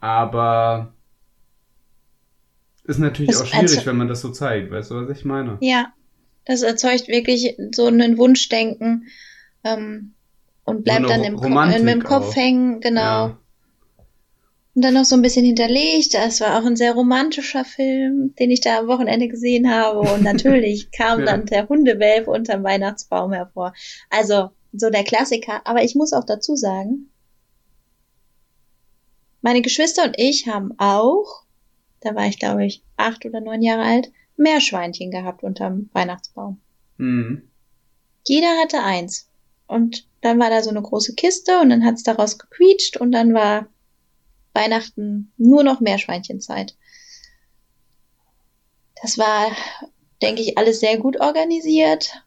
aber 0.00 0.92
ist 2.82 2.98
natürlich 2.98 3.30
das 3.30 3.42
auch 3.42 3.46
schwierig, 3.46 3.86
wenn 3.86 3.96
man 3.96 4.08
das 4.08 4.22
so 4.22 4.30
zeigt. 4.30 4.72
Weißt 4.72 4.90
du, 4.90 4.96
was 4.96 5.16
ich 5.16 5.24
meine? 5.24 5.56
Ja, 5.60 5.92
das 6.46 6.62
erzeugt 6.62 7.06
wirklich 7.06 7.54
so 7.70 7.86
einen 7.86 8.18
Wunschdenken. 8.18 9.06
Ähm, 9.62 10.14
und 10.68 10.84
bleibt 10.84 11.08
dann 11.08 11.24
im, 11.24 11.36
Romantik 11.36 11.86
im 11.86 12.02
Kopf 12.02 12.30
auch. 12.30 12.36
hängen, 12.36 12.80
genau. 12.80 13.00
Ja. 13.00 13.38
Und 14.74 14.82
dann 14.82 14.94
noch 14.94 15.04
so 15.04 15.16
ein 15.16 15.22
bisschen 15.22 15.44
hinterlegt. 15.44 16.14
Das 16.14 16.40
war 16.40 16.58
auch 16.58 16.64
ein 16.64 16.76
sehr 16.76 16.92
romantischer 16.92 17.64
Film, 17.64 18.34
den 18.38 18.50
ich 18.50 18.60
da 18.60 18.78
am 18.78 18.86
Wochenende 18.86 19.28
gesehen 19.28 19.70
habe. 19.70 20.00
Und 20.00 20.22
natürlich 20.22 20.90
kam 20.92 21.20
ja. 21.20 21.26
dann 21.26 21.46
der 21.46 21.68
Hundewelp 21.68 22.28
unterm 22.28 22.62
Weihnachtsbaum 22.62 23.32
hervor. 23.32 23.72
Also 24.10 24.50
so 24.72 24.90
der 24.90 25.04
Klassiker. 25.04 25.62
Aber 25.64 25.82
ich 25.82 25.94
muss 25.94 26.12
auch 26.12 26.24
dazu 26.24 26.54
sagen, 26.54 27.10
meine 29.40 29.62
Geschwister 29.62 30.04
und 30.04 30.14
ich 30.18 30.46
haben 30.46 30.74
auch, 30.78 31.44
da 32.00 32.14
war 32.14 32.26
ich 32.26 32.38
glaube 32.38 32.66
ich 32.66 32.82
acht 32.96 33.24
oder 33.24 33.40
neun 33.40 33.62
Jahre 33.62 33.82
alt, 33.82 34.12
Meerschweinchen 34.36 35.10
gehabt 35.10 35.42
unterm 35.42 35.88
Weihnachtsbaum. 35.92 36.60
Mhm. 36.98 37.42
Jeder 38.26 38.58
hatte 38.62 38.82
eins. 38.82 39.28
Und 39.66 40.07
dann 40.20 40.38
war 40.38 40.50
da 40.50 40.62
so 40.62 40.70
eine 40.70 40.82
große 40.82 41.14
Kiste 41.14 41.60
und 41.60 41.70
dann 41.70 41.84
hat's 41.84 42.02
daraus 42.02 42.38
gequietscht 42.38 42.96
und 42.96 43.12
dann 43.12 43.34
war 43.34 43.66
Weihnachten 44.52 45.32
nur 45.36 45.62
noch 45.62 45.80
Meerschweinchenzeit. 45.80 46.76
Das 49.00 49.18
war, 49.18 49.50
denke 50.20 50.42
ich, 50.42 50.58
alles 50.58 50.80
sehr 50.80 50.98
gut 50.98 51.20
organisiert. 51.20 52.24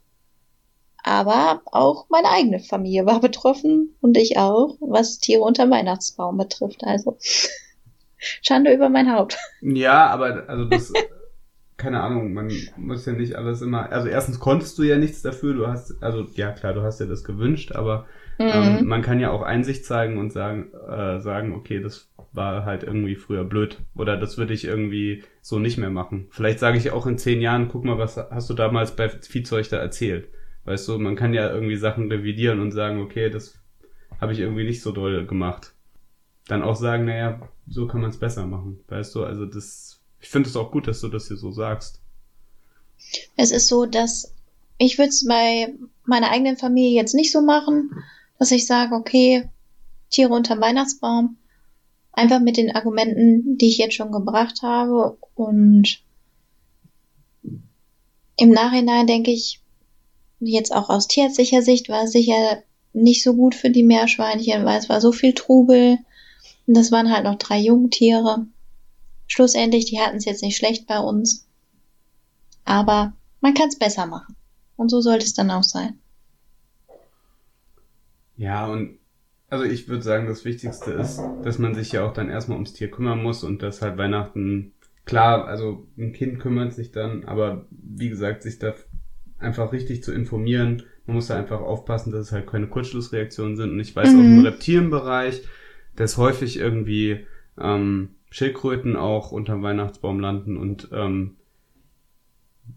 Aber 1.03 1.63
auch 1.65 2.05
meine 2.09 2.29
eigene 2.29 2.59
Familie 2.59 3.05
war 3.05 3.19
betroffen 3.19 3.95
und 4.01 4.17
ich 4.17 4.37
auch, 4.37 4.77
was 4.79 5.17
Tiere 5.17 5.41
unter 5.41 5.69
Weihnachtsbaum 5.69 6.37
betrifft. 6.37 6.83
Also 6.83 7.17
Schande 8.17 8.71
über 8.73 8.87
mein 8.87 9.11
Haupt. 9.11 9.37
Ja, 9.61 10.07
aber 10.07 10.47
also 10.47 10.65
das 10.65 10.93
keine 11.81 12.01
Ahnung, 12.01 12.33
man 12.33 12.51
muss 12.77 13.07
ja 13.07 13.13
nicht 13.13 13.35
alles 13.35 13.63
immer, 13.63 13.91
also 13.91 14.07
erstens 14.07 14.39
konntest 14.39 14.77
du 14.77 14.83
ja 14.83 14.97
nichts 14.97 15.23
dafür, 15.23 15.55
du 15.55 15.67
hast, 15.67 16.01
also 16.03 16.27
ja 16.35 16.51
klar, 16.51 16.73
du 16.73 16.83
hast 16.83 16.99
dir 16.99 17.07
das 17.07 17.23
gewünscht, 17.23 17.71
aber 17.71 18.05
mhm. 18.37 18.45
ähm, 18.53 18.85
man 18.85 19.01
kann 19.01 19.19
ja 19.19 19.31
auch 19.31 19.41
Einsicht 19.41 19.83
zeigen 19.83 20.19
und 20.19 20.31
sagen, 20.31 20.71
äh, 20.87 21.19
sagen, 21.19 21.55
okay, 21.55 21.81
das 21.81 22.07
war 22.33 22.65
halt 22.65 22.83
irgendwie 22.83 23.15
früher 23.15 23.43
blöd 23.43 23.79
oder 23.95 24.15
das 24.15 24.37
würde 24.37 24.53
ich 24.53 24.63
irgendwie 24.63 25.23
so 25.41 25.57
nicht 25.57 25.79
mehr 25.79 25.89
machen. 25.89 26.27
Vielleicht 26.29 26.59
sage 26.59 26.77
ich 26.77 26.91
auch 26.91 27.07
in 27.07 27.17
zehn 27.17 27.41
Jahren, 27.41 27.67
guck 27.67 27.83
mal, 27.83 27.97
was 27.97 28.17
hast 28.17 28.49
du 28.49 28.53
damals 28.53 28.95
bei 28.95 29.09
Viehzeug 29.09 29.67
da 29.69 29.77
erzählt? 29.77 30.29
Weißt 30.65 30.87
du, 30.87 30.99
man 30.99 31.15
kann 31.15 31.33
ja 31.33 31.51
irgendwie 31.51 31.77
Sachen 31.77 32.11
revidieren 32.11 32.59
und 32.59 32.71
sagen, 32.71 33.01
okay, 33.01 33.31
das 33.31 33.59
habe 34.19 34.33
ich 34.33 34.39
irgendwie 34.39 34.65
nicht 34.65 34.83
so 34.83 34.91
doll 34.91 35.25
gemacht. 35.25 35.73
Dann 36.47 36.61
auch 36.61 36.75
sagen, 36.75 37.05
naja, 37.05 37.41
so 37.67 37.87
kann 37.87 38.01
man 38.01 38.11
es 38.11 38.19
besser 38.19 38.45
machen. 38.45 38.79
Weißt 38.87 39.15
du, 39.15 39.23
also 39.23 39.47
das 39.47 39.90
ich 40.21 40.29
finde 40.29 40.49
es 40.49 40.55
auch 40.55 40.71
gut, 40.71 40.87
dass 40.87 41.01
du 41.01 41.09
das 41.09 41.27
hier 41.27 41.37
so 41.37 41.51
sagst. 41.51 41.99
Es 43.35 43.51
ist 43.51 43.67
so, 43.67 43.85
dass 43.85 44.33
ich 44.77 44.97
würde 44.97 45.09
es 45.09 45.25
bei 45.25 45.73
meiner 46.05 46.31
eigenen 46.31 46.57
Familie 46.57 46.95
jetzt 46.95 47.13
nicht 47.13 47.31
so 47.31 47.41
machen, 47.41 47.91
dass 48.39 48.51
ich 48.51 48.65
sage, 48.65 48.95
okay, 48.95 49.49
Tiere 50.09 50.33
unterm 50.33 50.61
Weihnachtsbaum, 50.61 51.37
einfach 52.11 52.39
mit 52.39 52.57
den 52.57 52.75
Argumenten, 52.75 53.57
die 53.57 53.69
ich 53.69 53.77
jetzt 53.77 53.95
schon 53.95 54.11
gebracht 54.11 54.61
habe. 54.61 55.17
Und 55.35 56.01
im 58.37 58.49
Nachhinein 58.49 59.07
denke 59.07 59.31
ich, 59.31 59.61
jetzt 60.39 60.73
auch 60.73 60.89
aus 60.89 61.07
tierärztlicher 61.07 61.61
Sicht 61.61 61.89
war 61.89 62.03
es 62.03 62.11
sicher 62.11 62.63
nicht 62.93 63.23
so 63.23 63.35
gut 63.35 63.55
für 63.55 63.69
die 63.69 63.83
Meerschweinchen, 63.83 64.65
weil 64.65 64.79
es 64.79 64.89
war 64.89 65.01
so 65.01 65.11
viel 65.11 65.33
Trubel. 65.33 65.97
Und 66.67 66.77
das 66.77 66.91
waren 66.91 67.11
halt 67.11 67.23
noch 67.23 67.35
drei 67.35 67.59
Jungtiere 67.59 68.47
schlussendlich, 69.31 69.85
die 69.85 69.99
hatten 69.99 70.17
es 70.17 70.25
jetzt 70.25 70.43
nicht 70.43 70.57
schlecht 70.57 70.87
bei 70.87 70.99
uns. 70.99 71.47
Aber 72.65 73.13
man 73.39 73.53
kann 73.53 73.69
es 73.69 73.79
besser 73.79 74.05
machen. 74.05 74.35
Und 74.75 74.89
so 74.89 74.99
sollte 74.99 75.23
es 75.23 75.33
dann 75.33 75.51
auch 75.51 75.63
sein. 75.63 75.99
Ja, 78.35 78.67
und 78.67 78.99
also 79.49 79.63
ich 79.63 79.87
würde 79.87 80.03
sagen, 80.03 80.27
das 80.27 80.43
Wichtigste 80.43 80.91
ist, 80.91 81.21
dass 81.43 81.59
man 81.59 81.75
sich 81.75 81.93
ja 81.93 82.05
auch 82.05 82.13
dann 82.13 82.29
erstmal 82.29 82.57
ums 82.57 82.73
Tier 82.73 82.91
kümmern 82.91 83.23
muss 83.23 83.43
und 83.43 83.61
dass 83.61 83.81
halt 83.81 83.97
Weihnachten, 83.97 84.73
klar, 85.05 85.45
also 85.45 85.87
ein 85.97 86.11
Kind 86.11 86.39
kümmert 86.39 86.73
sich 86.73 86.91
dann, 86.91 87.23
aber 87.23 87.67
wie 87.69 88.09
gesagt, 88.09 88.43
sich 88.43 88.59
da 88.59 88.73
einfach 89.39 89.71
richtig 89.71 90.03
zu 90.03 90.11
informieren. 90.11 90.83
Man 91.05 91.15
muss 91.15 91.27
da 91.27 91.37
einfach 91.37 91.61
aufpassen, 91.61 92.11
dass 92.11 92.27
es 92.27 92.31
halt 92.31 92.47
keine 92.47 92.67
Kurzschlussreaktionen 92.67 93.55
sind. 93.55 93.71
Und 93.71 93.79
ich 93.79 93.95
weiß 93.95 94.11
mhm. 94.11 94.19
auch 94.19 94.23
im 94.23 94.45
Reptilienbereich, 94.45 95.43
dass 95.95 96.17
häufig 96.17 96.57
irgendwie 96.57 97.25
ähm, 97.59 98.15
Schildkröten 98.31 98.95
auch 98.95 99.31
unterm 99.31 99.61
Weihnachtsbaum 99.61 100.19
landen 100.19 100.57
und 100.57 100.89
ähm, 100.93 101.35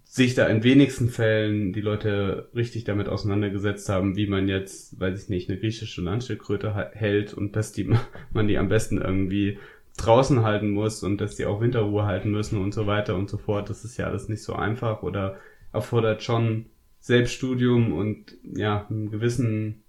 sich 0.03 0.35
da 0.35 0.47
in 0.47 0.65
wenigsten 0.65 1.09
Fällen 1.09 1.73
die 1.73 1.81
Leute 1.81 2.51
richtig 2.55 2.85
damit 2.85 3.09
auseinandergesetzt 3.09 3.89
haben, 3.89 4.17
wie 4.17 4.27
man 4.27 4.49
jetzt, 4.49 4.99
weiß 4.99 5.23
ich 5.23 5.29
nicht, 5.29 5.49
eine 5.49 5.59
griechische 5.59 6.03
Landschildkröte 6.03 6.75
hält 6.93 7.33
und 7.33 7.55
dass 7.55 7.73
die, 7.73 7.95
man 8.33 8.49
die 8.49 8.59
am 8.59 8.69
besten 8.69 9.01
irgendwie 9.01 9.59
draußen 9.97 10.43
halten 10.43 10.71
muss 10.71 11.05
und 11.05 11.21
dass 11.21 11.37
die 11.37 11.47
auch 11.47 11.61
Winterruhe 11.61 12.05
halten 12.05 12.33
müssen 12.33 12.61
und 12.61 12.75
so 12.75 12.89
weiter 12.89 13.15
und 13.15 13.31
so 13.31 13.39
fort. 13.39 13.71
Das 13.71 13.85
ist 13.85 13.97
ja 13.97 14.07
alles 14.07 14.29
nicht 14.29 14.43
so 14.43 14.55
einfach 14.55 15.05
oder 15.05 15.39
erfordert 15.73 16.25
schon 16.25 16.67
Selbststudium 16.99 17.93
und 17.93 18.35
ja, 18.43 18.87
einen 18.91 19.11
gewissen, 19.11 19.85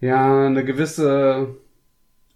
ja, 0.00 0.46
eine 0.46 0.64
gewisse 0.64 1.54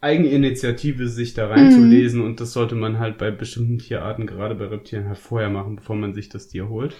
Eigeninitiative, 0.02 1.08
sich 1.08 1.32
da 1.32 1.46
reinzulesen 1.46 2.20
mhm. 2.20 2.26
und 2.26 2.40
das 2.40 2.52
sollte 2.52 2.74
man 2.74 2.98
halt 2.98 3.18
bei 3.18 3.30
bestimmten 3.30 3.78
Tierarten, 3.78 4.26
gerade 4.26 4.56
bei 4.56 4.66
Reptilien, 4.66 5.08
halt 5.08 5.18
vorher 5.18 5.48
machen, 5.48 5.76
bevor 5.76 5.96
man 5.96 6.12
sich 6.12 6.28
das 6.28 6.48
Tier 6.48 6.68
holt. 6.68 6.96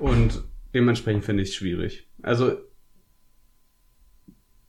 Und 0.00 0.42
dementsprechend 0.74 1.24
finde 1.24 1.44
ich 1.44 1.50
es 1.50 1.54
schwierig. 1.54 2.08
Also 2.22 2.56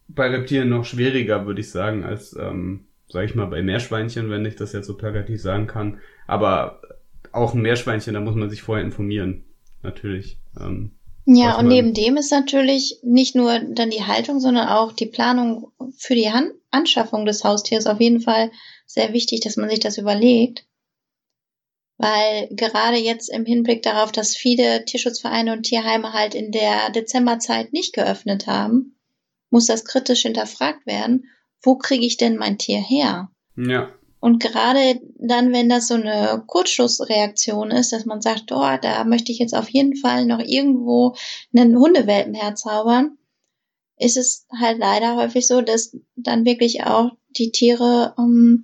bei 0.07 0.29
Reptilien 0.29 0.69
noch 0.69 0.85
schwieriger, 0.85 1.47
würde 1.47 1.61
ich 1.61 1.71
sagen, 1.71 2.03
als, 2.03 2.35
ähm, 2.39 2.85
sag 3.07 3.25
ich 3.25 3.33
mal, 3.33 3.47
bei 3.47 3.63
Meerschweinchen, 3.63 4.29
wenn 4.29 4.45
ich 4.45 4.55
das 4.55 4.73
jetzt 4.73 4.85
so 4.85 4.95
plakativ 4.95 5.41
sagen 5.41 5.65
kann. 5.65 5.99
Aber 6.27 6.81
auch 7.31 7.55
ein 7.55 7.63
Meerschweinchen, 7.63 8.13
da 8.13 8.19
muss 8.19 8.35
man 8.35 8.51
sich 8.51 8.61
vorher 8.61 8.85
informieren. 8.85 9.43
Natürlich. 9.81 10.39
Ähm, 10.59 10.91
ja, 11.25 11.57
und 11.57 11.67
neben 11.67 11.93
dem 11.93 12.17
ist 12.17 12.31
natürlich 12.31 12.99
nicht 13.01 13.35
nur 13.35 13.59
dann 13.59 13.89
die 13.89 14.03
Haltung, 14.03 14.39
sondern 14.39 14.67
auch 14.67 14.91
die 14.91 15.05
Planung 15.05 15.71
für 15.97 16.15
die 16.15 16.31
Han 16.31 16.51
Anschaffung 16.69 17.25
des 17.25 17.43
Haustiers 17.43 17.85
auf 17.85 18.01
jeden 18.01 18.19
Fall 18.19 18.51
sehr 18.87 19.13
wichtig, 19.13 19.41
dass 19.41 19.57
man 19.57 19.69
sich 19.69 19.79
das 19.79 19.97
überlegt. 19.97 20.65
Weil 21.97 22.49
gerade 22.49 22.97
jetzt 22.97 23.29
im 23.29 23.45
Hinblick 23.45 23.83
darauf, 23.83 24.11
dass 24.11 24.35
viele 24.35 24.83
Tierschutzvereine 24.83 25.53
und 25.53 25.63
Tierheime 25.63 26.13
halt 26.13 26.33
in 26.35 26.51
der 26.51 26.89
Dezemberzeit 26.89 27.71
nicht 27.71 27.93
geöffnet 27.93 28.47
haben, 28.47 28.97
muss 29.51 29.67
das 29.67 29.85
kritisch 29.85 30.23
hinterfragt 30.23 30.85
werden, 30.87 31.29
wo 31.61 31.77
kriege 31.77 32.05
ich 32.05 32.17
denn 32.17 32.37
mein 32.37 32.57
Tier 32.57 32.79
her? 32.79 33.29
Ja. 33.55 33.93
Und 34.23 34.41
gerade 34.41 35.01
dann, 35.19 35.51
wenn 35.51 35.67
das 35.67 35.89
so 35.89 35.95
eine 35.95 36.41
Kurzschlussreaktion 36.47 37.71
ist, 37.71 37.91
dass 37.91 38.05
man 38.05 38.21
sagt, 38.21 38.53
oh, 38.53 38.77
da 38.81 39.03
möchte 39.03 39.33
ich 39.33 39.37
jetzt 39.37 39.53
auf 39.53 39.67
jeden 39.67 39.97
Fall 39.97 40.25
noch 40.25 40.39
irgendwo 40.39 41.13
einen 41.53 41.77
Hundewelpen 41.77 42.33
herzaubern, 42.33 43.17
ist 43.97 44.15
es 44.15 44.47
halt 44.57 44.79
leider 44.79 45.17
häufig 45.17 45.45
so, 45.45 45.59
dass 45.59 45.97
dann 46.15 46.45
wirklich 46.45 46.85
auch 46.85 47.11
die 47.31 47.51
Tiere 47.51 48.15
ähm, 48.17 48.63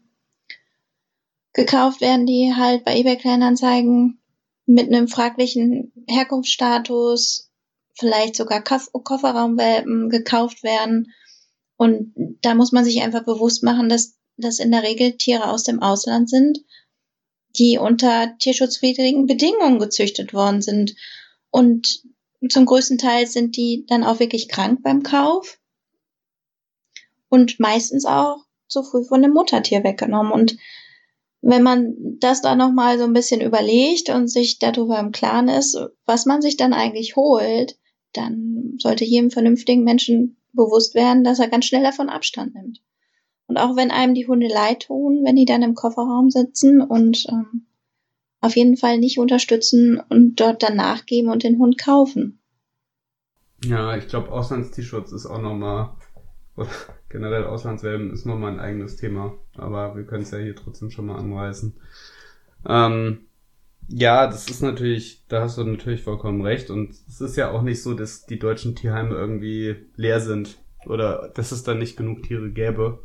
gekauft 1.51 1.99
werden, 1.99 2.25
die 2.25 2.53
halt 2.55 2.85
bei 2.85 2.97
eBay 2.97 3.17
Kleinanzeigen 3.17 4.21
mit 4.65 4.87
einem 4.87 5.09
fraglichen 5.09 5.91
Herkunftsstatus, 6.07 7.51
vielleicht 7.95 8.37
sogar 8.37 8.63
Kofferraumwelpen 8.63 10.09
gekauft 10.09 10.63
werden. 10.63 11.11
Und 11.75 12.13
da 12.43 12.55
muss 12.55 12.71
man 12.71 12.85
sich 12.85 13.01
einfach 13.01 13.25
bewusst 13.25 13.61
machen, 13.61 13.89
dass 13.89 14.18
das 14.41 14.59
in 14.59 14.71
der 14.71 14.83
Regel 14.83 15.17
Tiere 15.17 15.49
aus 15.49 15.63
dem 15.63 15.81
Ausland 15.81 16.29
sind, 16.29 16.59
die 17.57 17.77
unter 17.77 18.37
tierschutzwidrigen 18.37 19.25
Bedingungen 19.25 19.79
gezüchtet 19.79 20.33
worden 20.33 20.61
sind. 20.61 20.95
Und 21.49 22.03
zum 22.47 22.65
größten 22.65 22.97
Teil 22.97 23.27
sind 23.27 23.57
die 23.57 23.85
dann 23.87 24.03
auch 24.03 24.19
wirklich 24.19 24.47
krank 24.47 24.81
beim 24.83 25.03
Kauf 25.03 25.59
und 27.29 27.59
meistens 27.59 28.05
auch 28.05 28.45
zu 28.67 28.83
früh 28.83 29.03
von 29.03 29.21
dem 29.21 29.31
Muttertier 29.31 29.83
weggenommen. 29.83 30.31
Und 30.31 30.57
wenn 31.41 31.63
man 31.63 31.95
das 32.19 32.41
dann 32.41 32.57
nochmal 32.57 32.97
so 32.97 33.05
ein 33.05 33.13
bisschen 33.13 33.41
überlegt 33.41 34.09
und 34.09 34.27
sich 34.27 34.59
darüber 34.59 34.99
im 34.99 35.11
Klaren 35.11 35.47
ist, 35.47 35.77
was 36.05 36.25
man 36.25 36.41
sich 36.41 36.57
dann 36.57 36.73
eigentlich 36.73 37.15
holt, 37.15 37.77
dann 38.13 38.75
sollte 38.79 39.05
jedem 39.05 39.31
vernünftigen 39.31 39.83
Menschen 39.83 40.37
bewusst 40.53 40.95
werden, 40.95 41.23
dass 41.23 41.39
er 41.39 41.47
ganz 41.47 41.65
schnell 41.65 41.83
davon 41.83 42.09
Abstand 42.09 42.55
nimmt. 42.55 42.81
Und 43.49 43.57
auch 43.57 43.75
wenn 43.75 43.89
einem 43.89 44.13
die 44.13 44.27
Hunde 44.27 44.47
leid 44.47 44.83
tun, 44.83 45.23
wenn 45.25 45.35
die 45.35 45.45
dann 45.45 45.63
im 45.63 45.73
Kofferraum 45.73 46.29
sitzen 46.29 46.81
und 46.81 47.25
ähm, 47.29 47.65
auf 48.41 48.55
jeden 48.55 48.77
Fall 48.77 48.99
nicht 48.99 49.17
unterstützen 49.17 49.99
und 50.07 50.39
dort 50.39 50.61
dann 50.61 50.75
nachgeben 50.75 51.31
und 51.31 51.43
den 51.43 51.57
Hund 51.57 51.79
kaufen. 51.79 52.39
Ja, 53.65 53.97
ich 53.97 54.07
glaube, 54.07 54.31
Auslandstierschutz 54.31 55.11
ist 55.11 55.25
auch 55.25 55.41
nochmal, 55.41 55.89
oder 56.55 56.69
generell 57.09 57.45
Auslandswelpen 57.45 58.11
ist 58.11 58.27
nochmal 58.27 58.53
ein 58.53 58.59
eigenes 58.59 58.97
Thema. 58.97 59.33
Aber 59.57 59.95
wir 59.95 60.03
können 60.05 60.23
es 60.23 60.31
ja 60.31 60.37
hier 60.37 60.55
trotzdem 60.55 60.91
schon 60.91 61.07
mal 61.07 61.17
anreißen. 61.17 61.73
Ähm, 62.67 63.21
ja, 63.87 64.27
das 64.27 64.47
ist 64.47 64.61
natürlich, 64.61 65.25
da 65.27 65.41
hast 65.41 65.57
du 65.57 65.63
natürlich 65.63 66.03
vollkommen 66.03 66.41
recht. 66.41 66.69
Und 66.69 66.91
es 67.07 67.19
ist 67.19 67.35
ja 67.35 67.49
auch 67.49 67.63
nicht 67.63 67.81
so, 67.81 67.95
dass 67.95 68.27
die 68.27 68.37
deutschen 68.37 68.75
Tierheime 68.75 69.15
irgendwie 69.15 69.75
leer 69.95 70.19
sind 70.19 70.59
oder 70.85 71.31
dass 71.33 71.51
es 71.51 71.63
dann 71.63 71.79
nicht 71.79 71.97
genug 71.97 72.21
Tiere 72.23 72.51
gäbe, 72.51 72.99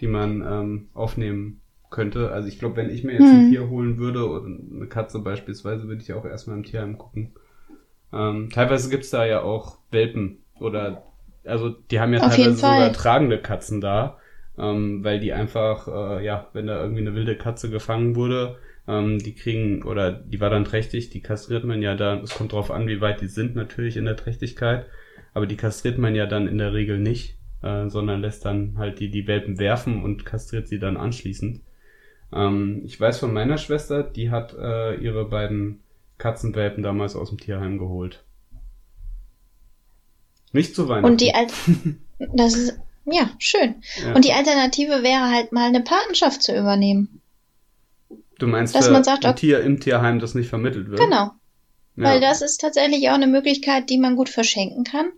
die 0.00 0.06
man 0.06 0.42
ähm, 0.42 0.88
aufnehmen 0.94 1.60
könnte. 1.90 2.30
Also 2.30 2.48
ich 2.48 2.58
glaube, 2.58 2.76
wenn 2.76 2.90
ich 2.90 3.04
mir 3.04 3.12
jetzt 3.12 3.22
ein 3.22 3.46
mhm. 3.46 3.50
Tier 3.50 3.68
holen 3.68 3.98
würde 3.98 4.28
oder 4.28 4.46
eine 4.46 4.86
Katze 4.86 5.20
beispielsweise, 5.20 5.88
würde 5.88 6.02
ich 6.02 6.12
auch 6.12 6.24
erstmal 6.24 6.56
im 6.56 6.64
Tierheim 6.64 6.98
gucken. 6.98 7.32
Ähm, 8.12 8.50
teilweise 8.50 8.90
gibt's 8.90 9.10
da 9.10 9.24
ja 9.24 9.42
auch 9.42 9.78
Welpen 9.90 10.38
oder 10.60 11.04
also 11.44 11.70
die 11.70 12.00
haben 12.00 12.12
ja 12.12 12.20
Auf 12.20 12.34
teilweise 12.34 12.56
sogar 12.56 12.92
tragende 12.92 13.38
Katzen 13.38 13.80
da, 13.80 14.18
ähm, 14.58 15.02
weil 15.02 15.20
die 15.20 15.32
einfach, 15.32 15.88
äh, 15.88 16.24
ja, 16.24 16.48
wenn 16.52 16.66
da 16.66 16.80
irgendwie 16.80 17.00
eine 17.00 17.14
wilde 17.14 17.36
Katze 17.36 17.70
gefangen 17.70 18.16
wurde, 18.16 18.56
ähm, 18.86 19.18
die 19.18 19.34
kriegen, 19.34 19.82
oder 19.82 20.12
die 20.12 20.40
war 20.40 20.50
dann 20.50 20.64
trächtig, 20.64 21.10
die 21.10 21.22
kastriert 21.22 21.64
man 21.64 21.82
ja 21.82 21.94
dann, 21.94 22.20
es 22.20 22.34
kommt 22.34 22.52
drauf 22.52 22.70
an, 22.70 22.86
wie 22.86 23.00
weit 23.00 23.20
die 23.20 23.28
sind 23.28 23.54
natürlich 23.54 23.96
in 23.96 24.04
der 24.04 24.16
Trächtigkeit, 24.16 24.86
aber 25.34 25.46
die 25.46 25.56
kastriert 25.56 25.98
man 25.98 26.14
ja 26.14 26.26
dann 26.26 26.46
in 26.46 26.58
der 26.58 26.72
Regel 26.72 26.98
nicht, 26.98 27.37
äh, 27.62 27.88
sondern 27.88 28.20
lässt 28.20 28.44
dann 28.44 28.78
halt 28.78 29.00
die, 29.00 29.10
die 29.10 29.26
Welpen 29.26 29.58
werfen 29.58 30.02
und 30.02 30.24
kastriert 30.24 30.68
sie 30.68 30.78
dann 30.78 30.96
anschließend. 30.96 31.60
Ähm, 32.32 32.82
ich 32.84 33.00
weiß 33.00 33.18
von 33.18 33.32
meiner 33.32 33.58
Schwester, 33.58 34.02
die 34.02 34.30
hat 34.30 34.54
äh, 34.54 34.94
ihre 34.96 35.24
beiden 35.28 35.80
Katzenwelpen 36.18 36.82
damals 36.82 37.16
aus 37.16 37.30
dem 37.30 37.38
Tierheim 37.38 37.78
geholt. 37.78 38.24
Nicht 40.52 40.74
zu 40.74 40.88
Weihnachten. 40.88 41.12
Und 41.12 41.20
die 41.20 41.34
Al 41.34 41.46
das 42.34 42.54
ist 42.54 42.80
ja 43.04 43.30
schön. 43.38 43.76
Ja. 44.02 44.14
Und 44.14 44.24
die 44.24 44.32
Alternative 44.32 45.02
wäre 45.02 45.30
halt 45.30 45.52
mal 45.52 45.68
eine 45.68 45.82
Patenschaft 45.82 46.42
zu 46.42 46.56
übernehmen. 46.56 47.20
Du 48.38 48.46
meinst, 48.46 48.74
dass 48.74 48.90
man 48.90 49.02
sagt, 49.02 49.24
ein 49.24 49.36
Tier 49.36 49.60
im 49.60 49.80
Tierheim, 49.80 50.20
das 50.20 50.34
nicht 50.34 50.48
vermittelt 50.48 50.88
wird? 50.88 51.00
Genau. 51.00 51.32
Ja. 51.96 52.04
Weil 52.04 52.20
das 52.20 52.40
ist 52.40 52.60
tatsächlich 52.60 53.08
auch 53.08 53.14
eine 53.14 53.26
Möglichkeit, 53.26 53.90
die 53.90 53.98
man 53.98 54.14
gut 54.14 54.28
verschenken 54.28 54.84
kann. 54.84 55.10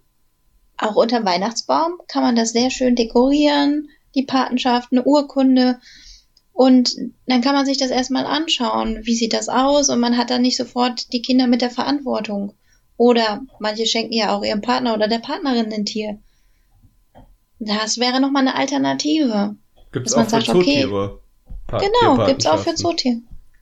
Auch 0.80 0.96
unter 0.96 1.24
Weihnachtsbaum 1.24 1.92
kann 2.08 2.22
man 2.22 2.36
das 2.36 2.52
sehr 2.52 2.70
schön 2.70 2.96
dekorieren, 2.96 3.90
die 4.14 4.24
Patenschaft, 4.24 4.88
eine 4.90 5.04
Urkunde. 5.04 5.78
Und 6.52 6.96
dann 7.26 7.42
kann 7.42 7.54
man 7.54 7.66
sich 7.66 7.78
das 7.78 7.90
erstmal 7.90 8.24
anschauen, 8.24 9.00
wie 9.02 9.14
sieht 9.14 9.34
das 9.34 9.48
aus 9.48 9.90
und 9.90 10.00
man 10.00 10.16
hat 10.16 10.30
dann 10.30 10.42
nicht 10.42 10.56
sofort 10.56 11.12
die 11.12 11.22
Kinder 11.22 11.46
mit 11.46 11.60
der 11.60 11.70
Verantwortung. 11.70 12.54
Oder 12.96 13.42
manche 13.58 13.86
schenken 13.86 14.14
ja 14.14 14.34
auch 14.34 14.42
ihrem 14.42 14.62
Partner 14.62 14.94
oder 14.94 15.08
der 15.08 15.18
Partnerin 15.18 15.72
ein 15.72 15.84
Tier. 15.84 16.18
Das 17.58 17.98
wäre 17.98 18.20
nochmal 18.20 18.46
eine 18.46 18.56
Alternative. 18.56 19.56
Gibt's 19.92 20.14
auch 20.14 20.24
für 20.24 20.30
sagt, 20.30 20.46
Zootiere. 20.46 21.20
Okay, 21.70 21.90
genau, 22.00 22.26
gibt's 22.26 22.46
auch 22.46 22.58
für 22.58 22.74
Zootiere. 22.74 23.20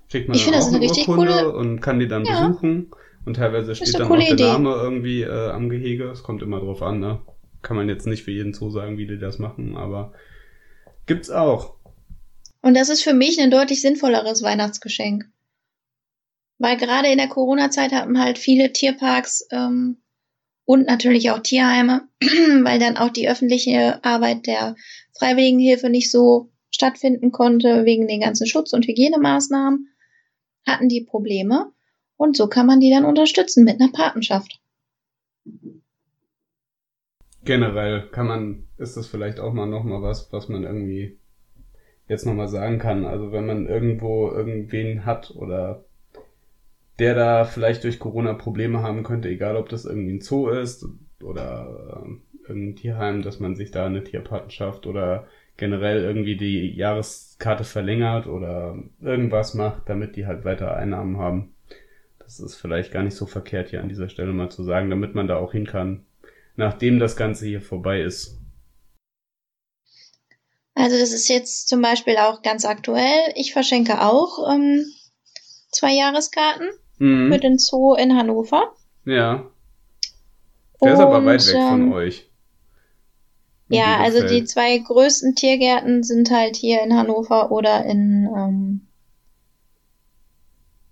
Kriegt 0.09 0.29
man 0.29 0.37
ich 0.37 0.45
finde 0.45 0.59
das 0.59 0.69
eine 0.69 0.81
richtig 0.81 1.07
coole 1.07 1.53
und 1.53 1.81
kann 1.81 1.99
die 1.99 2.09
dann 2.09 2.25
ja. 2.25 2.47
besuchen. 2.47 2.91
Und 3.29 3.35
teilweise 3.35 3.75
steht 3.75 3.93
dann 3.93 4.11
auch 4.11 4.17
der 4.17 4.33
Idee. 4.33 4.43
Name 4.43 4.71
irgendwie 4.71 5.21
äh, 5.21 5.51
am 5.51 5.69
Gehege. 5.69 6.05
Es 6.05 6.23
kommt 6.23 6.41
immer 6.41 6.61
drauf 6.61 6.81
an, 6.81 6.99
ne? 6.99 7.21
Kann 7.61 7.77
man 7.77 7.87
jetzt 7.87 8.07
nicht 8.07 8.23
für 8.23 8.31
jeden 8.31 8.55
Zoo 8.55 8.71
sagen, 8.71 8.97
wie 8.97 9.07
die 9.07 9.19
das 9.19 9.39
machen, 9.39 9.77
aber 9.77 10.15
gibt's 11.05 11.29
auch. 11.29 11.75
Und 12.63 12.75
das 12.75 12.89
ist 12.89 13.03
für 13.03 13.13
mich 13.13 13.39
ein 13.39 13.51
deutlich 13.51 13.83
sinnvolleres 13.83 14.43
Weihnachtsgeschenk. 14.43 15.27
Weil 16.57 16.79
gerade 16.79 17.09
in 17.09 17.19
der 17.19 17.29
Corona-Zeit 17.29 17.93
hatten 17.93 18.19
halt 18.19 18.39
viele 18.39 18.73
Tierparks 18.73 19.47
ähm, 19.51 19.99
und 20.65 20.87
natürlich 20.87 21.31
auch 21.31 21.41
Tierheime, 21.41 22.09
weil 22.63 22.79
dann 22.79 22.97
auch 22.97 23.11
die 23.11 23.29
öffentliche 23.29 24.03
Arbeit 24.07 24.47
der 24.47 24.75
Freiwilligenhilfe 25.19 25.91
nicht 25.91 26.11
so 26.11 26.51
stattfinden 26.71 27.31
konnte 27.31 27.85
wegen 27.85 28.09
den 28.09 28.23
ganzen 28.23 28.47
Schutz- 28.47 28.73
und 28.73 28.87
Hygienemaßnahmen, 28.87 29.91
hatten 30.67 30.89
die 30.89 31.03
Probleme. 31.03 31.75
Und 32.19 32.37
so 32.37 32.49
kann 32.49 32.67
man 32.67 32.81
die 32.81 32.91
dann 32.91 33.07
unterstützen 33.07 33.65
mit 33.65 33.81
einer 33.81 33.91
Patenschaft. 33.91 34.61
Generell 37.45 38.09
kann 38.11 38.27
man, 38.27 38.65
ist 38.77 38.99
das 38.99 39.07
vielleicht 39.07 39.41
auch 39.41 39.55
mal 39.55 39.67
nochmal 39.67 40.03
was, 40.03 40.31
was 40.33 40.51
man 40.51 40.65
irgendwie 40.65 41.19
jetzt 42.09 42.27
nochmal 42.27 42.49
sagen 42.49 42.79
kann. 42.79 43.07
Also 43.07 43.33
wenn 43.33 43.47
man 43.47 43.67
irgendwo 43.67 44.31
irgendwen 44.31 45.07
hat 45.07 45.31
oder 45.31 45.85
der 46.99 47.15
da 47.15 47.45
vielleicht 47.45 47.85
durch 47.85 48.01
Corona 48.01 48.35
Probleme 48.35 48.83
haben 48.83 49.05
könnte, 49.05 49.29
egal 49.29 49.57
ob 49.57 49.69
das 49.69 49.85
irgendwie 49.85 50.15
ein 50.15 50.21
Zoo 50.21 50.49
ist 50.49 50.87
oder 51.23 52.03
äh, 52.05 52.49
irgendein 52.49 52.77
Tierheim, 52.77 53.23
dass 53.23 53.39
man 53.39 53.55
sich 53.55 53.71
da 53.71 53.87
eine 53.87 54.03
Tierpatenschaft 54.03 54.87
oder 54.87 55.29
generell 55.57 56.03
irgendwie 56.03 56.37
die 56.37 56.75
Jahreskarte 56.75 57.63
verlängert 57.63 58.27
oder 58.27 58.77
irgendwas 59.01 59.55
macht, 59.55 59.89
damit 59.89 60.17
die 60.17 60.27
halt 60.27 60.45
weiter 60.45 60.77
Einnahmen 60.77 61.19
haben. 61.19 61.55
Das 62.29 62.41
ist 62.41 62.57
vielleicht 62.57 62.93
gar 62.93 63.03
nicht 63.03 63.17
so 63.17 63.25
verkehrt 63.25 63.71
hier 63.71 63.81
an 63.81 63.89
dieser 63.89 64.11
Stelle 64.11 64.35
mal 64.35 64.51
zu 64.51 64.63
sagen, 64.63 64.91
damit 64.91 65.15
man 65.15 65.27
da 65.27 65.39
auch 65.39 65.53
hin 65.53 65.67
kann, 65.67 66.05
nachdem 66.57 66.99
das 66.99 67.17
Ganze 67.17 67.47
hier 67.47 67.63
vorbei 67.63 68.03
ist. 68.03 68.39
Also 70.75 70.99
das 70.99 71.13
ist 71.13 71.31
jetzt 71.31 71.71
zum 71.71 71.81
Beispiel 71.81 72.19
auch 72.19 72.43
ganz 72.43 72.67
aktuell. 72.67 73.33
Ich 73.35 73.55
verschenke 73.55 74.03
auch 74.03 74.47
ähm, 74.53 74.85
zwei 75.73 75.95
Jahreskarten 75.95 76.69
mhm. 76.99 77.33
für 77.33 77.39
den 77.39 77.57
Zoo 77.57 77.95
in 77.95 78.15
Hannover. 78.15 78.77
Ja. 79.07 79.51
Der 80.83 80.89
Und, 80.89 80.93
ist 80.93 81.01
aber 81.01 81.25
weit 81.25 81.47
weg 81.47 81.55
von 81.55 81.81
ähm, 81.81 81.93
euch. 81.95 82.31
Ja, 83.69 84.01
also 84.01 84.27
die 84.27 84.45
zwei 84.45 84.77
größten 84.77 85.35
Tiergärten 85.35 86.03
sind 86.03 86.31
halt 86.31 86.57
hier 86.57 86.83
in 86.83 86.95
Hannover 86.95 87.51
oder 87.51 87.87
in, 87.87 88.29
ähm, 88.37 88.88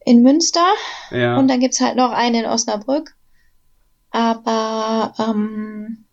in 0.06 0.22
Münster. 0.22 0.66
Ja. 1.10 1.36
Und 1.36 1.48
dann 1.48 1.60
gibt's 1.60 1.80
halt 1.80 1.96
noch 1.96 2.12
einen 2.12 2.44
in 2.44 2.46
Osnabrück. 2.46 3.14
Aber 4.10 5.12
ähm, 5.18 6.04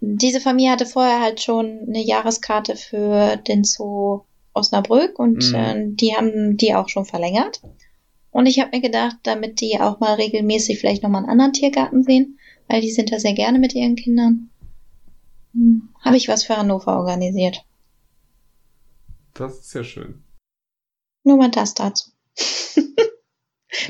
diese 0.00 0.40
Familie 0.40 0.72
hatte 0.72 0.86
vorher 0.86 1.20
halt 1.20 1.40
schon 1.40 1.80
eine 1.86 2.02
Jahreskarte 2.02 2.74
für 2.74 3.36
den 3.36 3.62
Zoo 3.62 4.22
Osnabrück 4.54 5.18
und 5.18 5.50
mhm. 5.50 5.54
äh, 5.54 5.86
die 5.88 6.14
haben 6.16 6.56
die 6.56 6.74
auch 6.74 6.88
schon 6.88 7.04
verlängert. 7.04 7.60
Und 8.30 8.46
ich 8.46 8.60
habe 8.60 8.70
mir 8.72 8.80
gedacht, 8.80 9.16
damit 9.24 9.60
die 9.60 9.78
auch 9.78 10.00
mal 10.00 10.14
regelmäßig 10.14 10.80
vielleicht 10.80 11.02
nochmal 11.02 11.22
einen 11.22 11.30
anderen 11.30 11.52
Tiergarten 11.52 12.02
sehen, 12.02 12.38
weil 12.68 12.80
die 12.80 12.90
sind 12.90 13.12
da 13.12 13.18
sehr 13.18 13.34
gerne 13.34 13.58
mit 13.58 13.74
ihren 13.74 13.96
Kindern, 13.96 14.50
hm, 15.52 15.90
habe 16.00 16.16
ich 16.16 16.28
was 16.28 16.44
für 16.44 16.56
Hannover 16.56 16.96
organisiert. 16.96 17.64
Das 19.34 19.58
ist 19.58 19.74
ja 19.74 19.84
schön. 19.84 20.24
Nur 21.24 21.36
mal 21.36 21.50
das 21.50 21.74
dazu. 21.74 22.10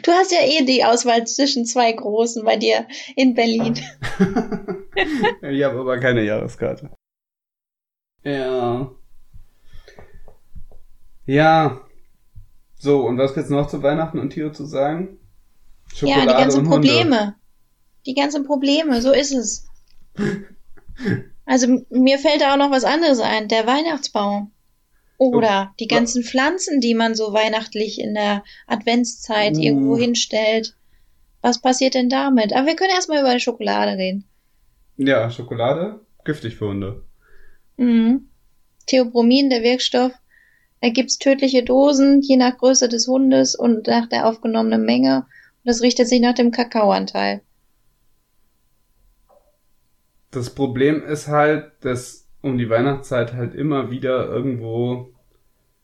du 0.02 0.12
hast 0.12 0.32
ja 0.32 0.38
eh 0.42 0.64
die 0.64 0.84
Auswahl 0.84 1.26
zwischen 1.26 1.66
zwei 1.66 1.92
Großen 1.92 2.44
bei 2.44 2.56
dir 2.56 2.86
in 3.16 3.34
Berlin. 3.34 3.74
ich 5.42 5.64
habe 5.64 5.80
aber 5.80 5.98
keine 5.98 6.22
Jahreskarte. 6.22 6.90
Ja. 8.22 8.90
Ja. 11.26 11.80
So, 12.76 13.06
und 13.06 13.18
was 13.18 13.34
gibt's 13.34 13.50
noch 13.50 13.68
zu 13.68 13.82
Weihnachten 13.82 14.18
und 14.18 14.30
Tiere 14.30 14.52
zu 14.52 14.66
sagen? 14.66 15.18
Schokolade 15.94 16.26
ja, 16.26 16.36
die 16.36 16.42
ganzen 16.42 16.64
Probleme. 16.64 17.34
Die 18.06 18.14
ganzen 18.14 18.44
Probleme, 18.44 19.00
so 19.00 19.12
ist 19.12 19.32
es. 19.32 19.68
Also 21.46 21.84
mir 21.90 22.18
fällt 22.18 22.40
da 22.40 22.54
auch 22.54 22.56
noch 22.56 22.70
was 22.70 22.84
anderes 22.84 23.20
ein, 23.20 23.48
der 23.48 23.66
Weihnachtsbaum. 23.66 24.50
Oder 25.16 25.74
die 25.78 25.86
ganzen. 25.86 26.22
Pflanzen, 26.24 26.80
die 26.80 26.94
man 26.94 27.14
so 27.14 27.32
weihnachtlich 27.32 28.00
in 28.00 28.14
der 28.14 28.42
Adventszeit 28.66 29.56
uh. 29.56 29.60
irgendwo 29.60 29.96
hinstellt. 29.96 30.74
Was 31.40 31.60
passiert 31.60 31.94
denn 31.94 32.08
damit? 32.08 32.52
Aber 32.52 32.66
wir 32.66 32.76
können 32.76 32.94
erstmal 32.94 33.20
über 33.20 33.34
die 33.34 33.40
Schokolade 33.40 33.98
reden. 33.98 34.24
Ja, 34.96 35.30
Schokolade, 35.30 36.00
giftig 36.24 36.56
für 36.56 36.68
Hunde. 36.68 37.04
Mhm. 37.76 38.28
Theobromin, 38.86 39.50
der 39.50 39.62
Wirkstoff, 39.62 40.12
ergibt 40.80 41.18
tödliche 41.20 41.62
Dosen, 41.62 42.20
je 42.20 42.36
nach 42.36 42.58
Größe 42.58 42.88
des 42.88 43.08
Hundes 43.08 43.54
und 43.54 43.86
nach 43.86 44.08
der 44.08 44.26
aufgenommenen 44.26 44.84
Menge. 44.84 45.18
Und 45.18 45.68
das 45.68 45.82
richtet 45.82 46.08
sich 46.08 46.20
nach 46.20 46.34
dem 46.34 46.50
Kakaoanteil. 46.50 47.40
Das 50.30 50.50
Problem 50.50 51.04
ist 51.04 51.28
halt, 51.28 51.72
dass 51.80 52.23
um 52.44 52.58
die 52.58 52.68
Weihnachtszeit 52.68 53.32
halt 53.34 53.54
immer 53.54 53.90
wieder 53.90 54.28
irgendwo 54.28 55.10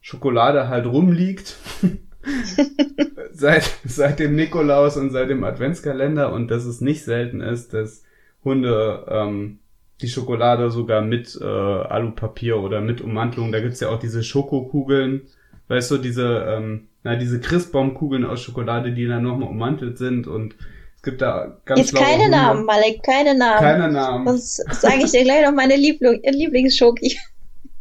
Schokolade 0.00 0.68
halt 0.68 0.86
rumliegt. 0.86 1.56
seit, 3.32 3.78
seit 3.84 4.18
dem 4.18 4.36
Nikolaus 4.36 4.96
und 4.96 5.10
seit 5.10 5.30
dem 5.30 5.42
Adventskalender 5.42 6.32
und 6.32 6.50
dass 6.50 6.64
es 6.64 6.80
nicht 6.80 7.02
selten 7.02 7.40
ist, 7.40 7.72
dass 7.72 8.04
Hunde 8.44 9.06
ähm, 9.08 9.58
die 10.02 10.08
Schokolade 10.08 10.70
sogar 10.70 11.00
mit 11.02 11.38
äh, 11.40 11.44
Alupapier 11.44 12.58
oder 12.58 12.80
mit 12.80 13.00
Ummantelung. 13.00 13.52
Da 13.52 13.60
gibt's 13.60 13.80
ja 13.80 13.88
auch 13.88 13.98
diese 13.98 14.22
Schokokugeln, 14.22 15.22
weißt 15.68 15.90
du, 15.90 15.98
diese, 15.98 16.44
ähm, 16.48 16.88
na, 17.02 17.16
diese 17.16 17.40
Christbaumkugeln 17.40 18.24
aus 18.24 18.42
Schokolade, 18.42 18.92
die 18.92 19.06
dann 19.06 19.22
nochmal 19.22 19.48
ummantelt 19.48 19.98
sind 19.98 20.26
und 20.26 20.56
es 21.00 21.04
gibt 21.04 21.22
da 21.22 21.56
ganz 21.64 21.80
Jetzt 21.80 21.94
keine 21.94 22.24
Hunde. 22.24 22.36
Namen, 22.36 22.66
Malek, 22.66 23.02
keine 23.02 23.34
Namen. 23.34 23.58
Keine 23.58 23.90
Namen. 23.90 24.26
Sonst 24.26 24.56
sage 24.82 25.02
ich 25.02 25.10
dir 25.10 25.24
gleich 25.24 25.46
noch 25.46 25.54
meine 25.54 25.74
Liebling 25.74 26.20
Lieblingsschoki. 26.22 27.18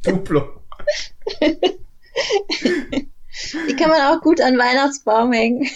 Duplo. 0.05 0.61
die 1.41 1.57
kann 3.75 3.89
man 3.89 4.01
auch 4.03 4.21
gut 4.21 4.39
an 4.39 4.57
Weihnachtsbaum 4.57 5.33
hängen. 5.33 5.67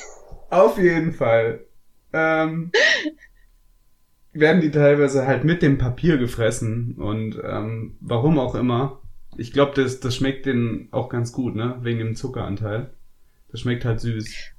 Auf 0.52 0.78
jeden 0.78 1.12
Fall. 1.12 1.66
Ähm, 2.14 2.72
werden 4.32 4.62
die 4.62 4.72
teilweise 4.72 5.28
halt 5.28 5.44
mit 5.44 5.62
dem 5.62 5.78
Papier 5.78 6.16
gefressen 6.16 6.96
und 6.98 7.38
ähm, 7.44 7.98
warum 8.00 8.40
auch 8.40 8.56
immer. 8.56 9.02
Ich 9.36 9.52
glaube, 9.52 9.74
das, 9.76 10.00
das 10.00 10.16
schmeckt 10.16 10.46
denen 10.46 10.88
auch 10.92 11.10
ganz 11.10 11.34
gut, 11.34 11.56
ne? 11.56 11.78
Wegen 11.82 12.00
dem 12.00 12.16
Zuckeranteil. 12.16 12.94
Das 13.52 13.60
schmeckt 13.60 13.84
halt 13.84 14.00
süß. 14.00 14.53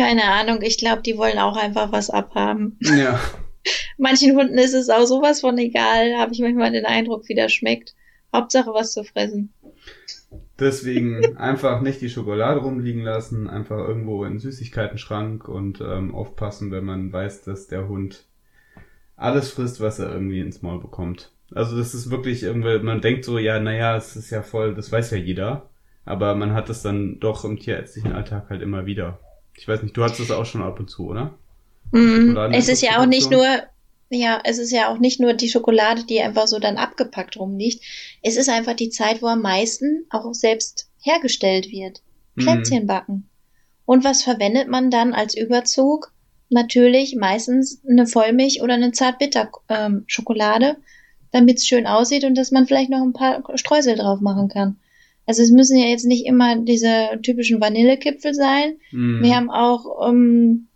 Keine 0.00 0.24
Ahnung, 0.24 0.62
ich 0.62 0.78
glaube, 0.78 1.02
die 1.02 1.18
wollen 1.18 1.38
auch 1.38 1.58
einfach 1.58 1.92
was 1.92 2.08
abhaben. 2.08 2.78
Ja. 2.80 3.20
Manchen 3.98 4.34
Hunden 4.34 4.56
ist 4.56 4.72
es 4.72 4.88
auch 4.88 5.04
sowas 5.04 5.42
von 5.42 5.58
egal, 5.58 6.16
habe 6.16 6.32
ich 6.32 6.40
manchmal 6.40 6.72
den 6.72 6.86
Eindruck, 6.86 7.28
wie 7.28 7.34
das 7.34 7.52
schmeckt. 7.52 7.94
Hauptsache 8.34 8.72
was 8.72 8.92
zu 8.92 9.04
fressen. 9.04 9.52
Deswegen 10.58 11.36
einfach 11.36 11.82
nicht 11.82 12.00
die 12.00 12.08
Schokolade 12.08 12.60
rumliegen 12.60 13.02
lassen, 13.02 13.46
einfach 13.46 13.76
irgendwo 13.76 14.24
in 14.24 14.34
den 14.34 14.38
Süßigkeiten-Schrank 14.38 15.46
und 15.46 15.82
ähm, 15.82 16.14
aufpassen, 16.14 16.70
wenn 16.70 16.84
man 16.84 17.12
weiß, 17.12 17.42
dass 17.42 17.66
der 17.66 17.86
Hund 17.86 18.24
alles 19.16 19.50
frisst, 19.50 19.82
was 19.82 19.98
er 19.98 20.10
irgendwie 20.10 20.40
ins 20.40 20.62
Maul 20.62 20.80
bekommt. 20.80 21.30
Also 21.54 21.76
das 21.76 21.92
ist 21.92 22.10
wirklich 22.10 22.42
irgendwie, 22.42 22.78
man 22.78 23.02
denkt 23.02 23.26
so, 23.26 23.36
ja, 23.36 23.60
naja, 23.60 23.98
es 23.98 24.16
ist 24.16 24.30
ja 24.30 24.42
voll, 24.42 24.74
das 24.74 24.90
weiß 24.90 25.10
ja 25.10 25.18
jeder. 25.18 25.68
Aber 26.06 26.34
man 26.36 26.54
hat 26.54 26.70
es 26.70 26.80
dann 26.80 27.20
doch 27.20 27.44
im 27.44 27.58
tierärztlichen 27.58 28.12
Alltag 28.12 28.48
halt 28.48 28.62
immer 28.62 28.86
wieder. 28.86 29.20
Ich 29.60 29.68
weiß 29.68 29.82
nicht, 29.82 29.96
du 29.96 30.02
hattest 30.02 30.20
es 30.20 30.30
auch 30.30 30.46
schon 30.46 30.62
ab 30.62 30.80
und 30.80 30.88
zu, 30.88 31.08
oder? 31.08 31.34
Mm, 31.92 32.36
es 32.52 32.68
ist 32.68 32.82
ja 32.82 33.00
auch 33.00 33.06
nicht 33.06 33.30
nur, 33.30 33.46
ja, 34.08 34.40
es 34.44 34.58
ist 34.58 34.70
ja 34.70 34.88
auch 34.88 34.98
nicht 34.98 35.20
nur 35.20 35.34
die 35.34 35.48
Schokolade, 35.48 36.04
die 36.04 36.20
einfach 36.20 36.46
so 36.46 36.58
dann 36.58 36.78
abgepackt 36.78 37.36
rumliegt. 37.36 37.84
Es 38.22 38.36
ist 38.36 38.48
einfach 38.48 38.74
die 38.74 38.90
Zeit, 38.90 39.22
wo 39.22 39.26
am 39.26 39.42
meisten 39.42 40.06
auch 40.10 40.32
selbst 40.32 40.88
hergestellt 41.02 41.70
wird. 41.70 42.00
Mhm. 42.36 42.42
Plätzchen 42.42 42.86
backen. 42.86 43.28
Und 43.84 44.02
was 44.02 44.22
verwendet 44.22 44.68
man 44.68 44.90
dann 44.90 45.12
als 45.12 45.36
Überzug? 45.36 46.12
natürlich 46.50 47.16
meistens 47.16 47.80
eine 47.88 48.06
Vollmilch 48.06 48.60
oder 48.60 48.74
eine 48.74 48.92
Zartbitter-Schokolade, 48.92 50.66
ähm, 50.66 50.76
damit 51.32 51.58
es 51.58 51.66
schön 51.66 51.86
aussieht 51.86 52.24
und 52.24 52.36
dass 52.36 52.50
man 52.50 52.66
vielleicht 52.66 52.90
noch 52.90 53.02
ein 53.02 53.12
paar 53.12 53.42
Streusel 53.56 53.96
drauf 53.96 54.20
machen 54.20 54.48
kann. 54.48 54.76
Also 55.30 55.44
es 55.44 55.52
müssen 55.52 55.76
ja 55.76 55.86
jetzt 55.86 56.06
nicht 56.06 56.26
immer 56.26 56.56
diese 56.56 57.20
typischen 57.22 57.60
Vanillekipfel 57.60 58.34
sein. 58.34 58.78
Mm. 58.90 59.22
Wir 59.22 59.36
haben 59.36 59.48
auch 59.48 60.08
ähm, 60.08 60.66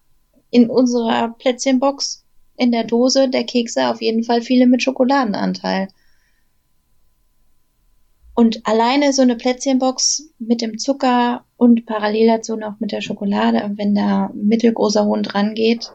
in 0.50 0.70
unserer 0.70 1.34
Plätzchenbox 1.36 2.24
in 2.56 2.70
der 2.70 2.84
Dose 2.84 3.28
der 3.28 3.42
Kekse 3.42 3.88
auf 3.88 4.00
jeden 4.00 4.22
Fall 4.22 4.42
viele 4.42 4.68
mit 4.68 4.80
Schokoladenanteil. 4.80 5.88
Und 8.36 8.64
alleine 8.64 9.12
so 9.12 9.22
eine 9.22 9.34
Plätzchenbox 9.34 10.32
mit 10.38 10.62
dem 10.62 10.78
Zucker 10.78 11.44
und 11.56 11.84
parallel 11.84 12.28
dazu 12.28 12.54
noch 12.54 12.78
mit 12.78 12.92
der 12.92 13.00
Schokolade, 13.00 13.72
wenn 13.74 13.96
da 13.96 14.30
mittelgroßer 14.34 15.04
Hund 15.04 15.34
rangeht, 15.34 15.90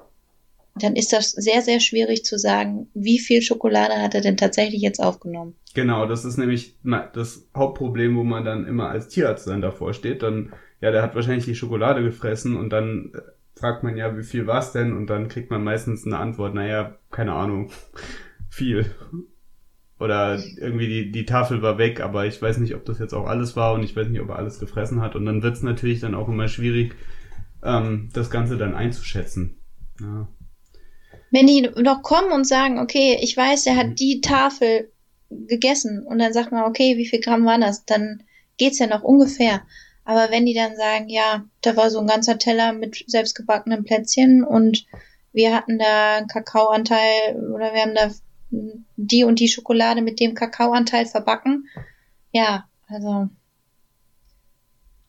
dann 0.84 0.96
ist 0.96 1.14
das 1.14 1.32
sehr, 1.32 1.62
sehr 1.62 1.80
schwierig 1.80 2.24
zu 2.24 2.38
sagen, 2.38 2.88
wie 2.94 3.20
viel 3.20 3.42
Schokolade 3.42 4.02
hat 4.02 4.16
er 4.16 4.22
denn 4.22 4.38
tatsächlich 4.38 4.82
jetzt 4.82 5.00
aufgenommen. 5.00 5.56
Genau, 5.74 6.06
das 6.06 6.26
ist 6.26 6.38
nämlich 6.38 6.78
das 7.14 7.48
Hauptproblem, 7.56 8.16
wo 8.16 8.24
man 8.24 8.44
dann 8.44 8.66
immer 8.66 8.90
als 8.90 9.08
Tierarzt 9.08 9.48
dann 9.48 9.62
davor 9.62 9.94
steht. 9.94 10.24
Dann, 10.24 10.54
ja, 10.82 10.92
der 10.92 11.02
hat 11.02 11.16
wahrscheinlich 11.16 11.46
die 11.46 11.56
Schokolade 11.56 12.04
gefressen 12.04 12.58
und 12.58 12.72
dann 12.72 13.12
äh, 13.14 13.60
fragt 13.60 13.84
man 13.84 13.98
ja, 13.98 14.18
wie 14.18 14.24
viel 14.24 14.48
war's 14.48 14.72
denn? 14.72 14.96
Und 14.96 15.08
dann 15.08 15.28
kriegt 15.28 15.52
man 15.52 15.64
meistens 15.64 16.06
eine 16.06 16.18
Antwort, 16.18 16.56
naja, 16.56 16.98
keine 17.12 17.34
Ahnung, 17.34 17.72
viel. 18.50 18.90
Oder 20.00 20.40
irgendwie 20.58 20.88
die, 20.88 21.12
die 21.12 21.26
Tafel 21.26 21.62
war 21.62 21.78
weg, 21.78 22.00
aber 22.00 22.26
ich 22.26 22.42
weiß 22.42 22.58
nicht, 22.60 22.74
ob 22.74 22.86
das 22.86 23.00
jetzt 23.00 23.14
auch 23.14 23.28
alles 23.28 23.56
war 23.56 23.74
und 23.74 23.84
ich 23.84 23.96
weiß 23.96 24.08
nicht, 24.08 24.22
ob 24.22 24.30
er 24.30 24.38
alles 24.38 24.60
gefressen 24.60 25.02
hat. 25.02 25.16
Und 25.16 25.26
dann 25.26 25.44
wird 25.44 25.56
es 25.56 25.62
natürlich 25.62 26.00
dann 26.00 26.16
auch 26.16 26.30
immer 26.30 26.48
schwierig, 26.48 26.96
ähm, 27.64 28.10
das 28.14 28.30
Ganze 28.30 28.58
dann 28.58 28.76
einzuschätzen. 28.76 29.58
Ja. 30.00 30.28
Wenn 31.32 31.48
die 31.48 31.62
noch 31.62 32.02
kommen 32.02 32.32
und 32.32 32.48
sagen, 32.48 32.80
okay, 32.80 33.18
ich 33.22 33.36
weiß, 33.36 33.66
er 33.68 33.76
hat 33.76 33.88
mhm. 33.88 33.96
die 33.96 34.22
Tafel 34.22 34.92
gegessen 35.30 36.04
und 36.04 36.20
dann 36.20 36.34
sagt 36.34 36.52
man, 36.52 36.64
okay, 36.64 36.98
wie 36.98 37.06
viel 37.06 37.20
Gramm 37.20 37.46
waren 37.46 37.62
das? 37.62 37.86
Dann 37.86 38.24
geht's 38.58 38.80
ja 38.80 38.88
noch 38.88 39.04
ungefähr. 39.04 39.62
Aber 40.06 40.32
wenn 40.32 40.46
die 40.46 40.56
dann 40.56 40.76
sagen, 40.76 41.08
ja, 41.10 41.46
da 41.62 41.76
war 41.76 41.92
so 41.92 42.00
ein 42.00 42.08
ganzer 42.08 42.40
Teller 42.40 42.74
mit 42.74 43.04
selbstgebackenen 43.06 43.84
Plätzchen 43.84 44.44
und 44.44 44.86
wir 45.34 45.56
hatten 45.56 45.78
da 45.78 46.18
einen 46.18 46.28
Kakaoanteil 46.28 47.36
oder 47.54 47.74
wir 47.74 47.82
haben 47.82 47.94
da 47.94 48.10
die 48.50 49.24
und 49.24 49.40
die 49.40 49.48
Schokolade 49.48 50.02
mit 50.02 50.20
dem 50.20 50.34
Kakaoanteil 50.34 51.06
verbacken. 51.06 51.68
Ja, 52.32 52.68
also. 52.88 53.30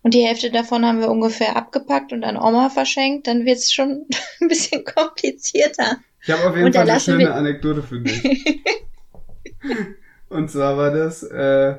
Und 0.02 0.14
die 0.14 0.26
Hälfte 0.26 0.50
davon 0.50 0.84
haben 0.84 1.00
wir 1.00 1.10
ungefähr 1.10 1.56
abgepackt 1.56 2.12
und 2.12 2.24
an 2.24 2.36
Oma 2.36 2.70
verschenkt, 2.70 3.26
dann 3.26 3.44
wird 3.44 3.58
es 3.58 3.72
schon 3.72 4.06
ein 4.40 4.48
bisschen 4.48 4.84
komplizierter. 4.84 5.98
Ich 6.22 6.30
habe 6.30 6.48
auf 6.48 6.56
jeden 6.56 6.72
Fall 6.72 6.88
eine 6.88 7.00
schöne 7.00 7.32
Anekdote 7.32 7.82
für 7.82 8.00
dich. 8.00 8.24
und 10.28 10.50
zwar 10.50 10.76
war 10.76 10.90
das 10.90 11.22
äh, 11.22 11.76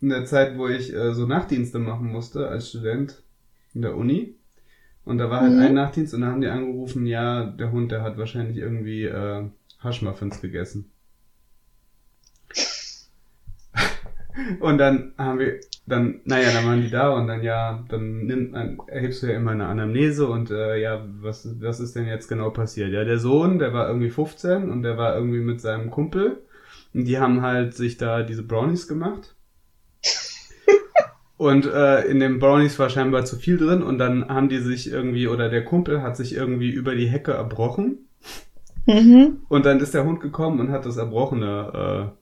in 0.00 0.08
der 0.08 0.24
Zeit, 0.24 0.56
wo 0.56 0.68
ich 0.68 0.92
äh, 0.92 1.14
so 1.14 1.26
Nachtdienste 1.26 1.78
machen 1.78 2.10
musste 2.10 2.48
als 2.48 2.70
Student 2.70 3.22
in 3.74 3.82
der 3.82 3.96
Uni. 3.96 4.36
Und 5.04 5.18
da 5.18 5.30
war 5.30 5.40
halt 5.40 5.52
mhm. 5.52 5.60
ein 5.60 5.74
Nachtdienst 5.74 6.14
und 6.14 6.22
da 6.22 6.28
haben 6.28 6.40
die 6.40 6.48
angerufen, 6.48 7.06
ja, 7.06 7.44
der 7.44 7.72
Hund, 7.72 7.90
der 7.90 8.02
hat 8.02 8.18
wahrscheinlich 8.18 8.56
irgendwie 8.56 9.04
äh, 9.04 9.44
Haschmuffins 9.80 10.40
gegessen. 10.40 10.90
Und 14.60 14.78
dann 14.78 15.12
haben 15.18 15.38
wir, 15.38 15.60
dann, 15.86 16.20
naja, 16.24 16.52
dann 16.52 16.64
waren 16.64 16.80
die 16.80 16.90
da 16.90 17.10
und 17.10 17.26
dann 17.26 17.42
ja, 17.42 17.84
dann 17.88 18.24
nimmt, 18.26 18.54
dann 18.54 18.78
erhebst 18.86 19.22
du 19.22 19.26
ja 19.26 19.36
immer 19.36 19.50
eine 19.50 19.66
Anamnese 19.66 20.28
und 20.28 20.50
äh, 20.50 20.80
ja, 20.80 21.04
was, 21.20 21.48
was 21.60 21.80
ist 21.80 21.96
denn 21.96 22.06
jetzt 22.06 22.28
genau 22.28 22.50
passiert? 22.50 22.92
Ja, 22.92 23.04
der 23.04 23.18
Sohn, 23.18 23.58
der 23.58 23.72
war 23.72 23.88
irgendwie 23.88 24.10
15 24.10 24.70
und 24.70 24.82
der 24.82 24.96
war 24.96 25.16
irgendwie 25.16 25.40
mit 25.40 25.60
seinem 25.60 25.90
Kumpel 25.90 26.42
und 26.94 27.06
die 27.06 27.18
haben 27.18 27.42
halt 27.42 27.74
sich 27.74 27.96
da 27.96 28.22
diese 28.22 28.44
Brownies 28.44 28.86
gemacht. 28.86 29.34
Und 31.38 31.66
äh, 31.66 32.02
in 32.02 32.20
den 32.20 32.38
Brownies 32.38 32.78
war 32.78 32.88
scheinbar 32.88 33.24
zu 33.24 33.34
viel 33.34 33.56
drin 33.56 33.82
und 33.82 33.98
dann 33.98 34.28
haben 34.28 34.48
die 34.48 34.58
sich 34.58 34.92
irgendwie, 34.92 35.26
oder 35.26 35.48
der 35.48 35.64
Kumpel 35.64 36.00
hat 36.00 36.16
sich 36.16 36.36
irgendwie 36.36 36.70
über 36.70 36.94
die 36.94 37.08
Hecke 37.08 37.32
erbrochen. 37.32 38.06
Mhm. 38.86 39.38
Und 39.48 39.66
dann 39.66 39.80
ist 39.80 39.92
der 39.92 40.04
Hund 40.04 40.20
gekommen 40.20 40.60
und 40.60 40.70
hat 40.70 40.86
das 40.86 40.98
Erbrochene 40.98 42.12
äh, 42.14 42.21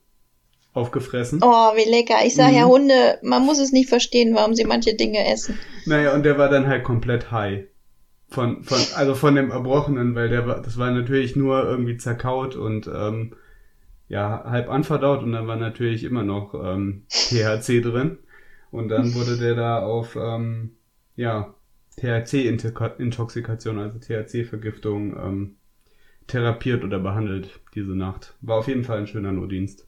aufgefressen. 0.73 1.39
Oh, 1.43 1.75
wie 1.75 1.89
lecker. 1.89 2.25
Ich 2.25 2.35
sage 2.35 2.51
mhm. 2.51 2.57
ja, 2.57 2.65
Hunde, 2.65 3.19
man 3.23 3.45
muss 3.45 3.59
es 3.59 3.71
nicht 3.71 3.89
verstehen, 3.89 4.35
warum 4.35 4.55
sie 4.55 4.63
manche 4.63 4.95
Dinge 4.95 5.25
essen. 5.31 5.59
Naja, 5.85 6.13
und 6.13 6.23
der 6.23 6.37
war 6.37 6.49
dann 6.49 6.67
halt 6.67 6.83
komplett 6.83 7.31
high. 7.31 7.65
Von, 8.29 8.63
von, 8.63 8.79
also 8.95 9.13
von 9.13 9.35
dem 9.35 9.51
Erbrochenen, 9.51 10.15
weil 10.15 10.29
der 10.29 10.47
war, 10.47 10.61
das 10.61 10.77
war 10.77 10.89
natürlich 10.91 11.35
nur 11.35 11.63
irgendwie 11.63 11.97
zerkaut 11.97 12.55
und 12.55 12.87
ähm, 12.87 13.35
ja, 14.07 14.43
halb 14.45 14.69
anverdaut 14.69 15.23
und 15.23 15.33
dann 15.33 15.47
war 15.47 15.57
natürlich 15.57 16.03
immer 16.03 16.23
noch 16.23 16.53
ähm, 16.53 17.03
THC 17.09 17.81
drin. 17.81 18.19
Und 18.69 18.87
dann 18.87 19.13
wurde 19.15 19.37
der 19.37 19.55
da 19.55 19.79
auf, 19.79 20.15
ähm, 20.15 20.71
ja, 21.15 21.53
THC-Intoxikation, 21.97 23.79
also 23.79 23.99
THC-Vergiftung, 23.99 25.17
ähm, 25.17 25.55
therapiert 26.27 26.83
oder 26.83 26.99
behandelt 26.99 27.59
diese 27.75 27.95
Nacht. 27.95 28.35
War 28.41 28.57
auf 28.57 28.67
jeden 28.67 28.85
Fall 28.85 28.99
ein 28.99 29.07
schöner 29.07 29.33
Notdienst. 29.33 29.87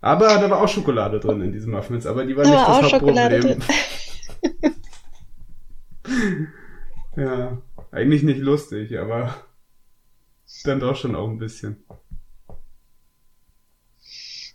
Aber 0.00 0.26
da 0.26 0.50
war 0.50 0.62
auch 0.62 0.68
Schokolade 0.68 1.20
drin 1.20 1.40
in 1.40 1.52
diesen 1.52 1.72
Muffins, 1.72 2.06
aber 2.06 2.24
die 2.24 2.36
war 2.36 2.44
Da 2.44 2.50
nicht 2.50 2.58
war 2.58 2.76
auch 2.76 2.80
das 2.82 2.90
Schokolade 2.90 3.36
Hauptproblem. 3.36 3.62
ja, 7.16 7.62
eigentlich 7.90 8.22
nicht 8.22 8.40
lustig, 8.40 8.98
aber 8.98 9.34
dann 10.64 10.80
doch 10.80 10.96
schon 10.96 11.16
auch 11.16 11.28
ein 11.28 11.38
bisschen. 11.38 11.84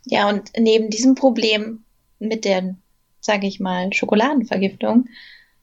Ja, 0.04 0.28
und 0.28 0.50
neben 0.58 0.90
diesem 0.90 1.14
Problem 1.14 1.84
mit 2.18 2.44
der, 2.44 2.76
sage 3.20 3.46
ich 3.46 3.60
mal, 3.60 3.92
Schokoladenvergiftung 3.92 5.06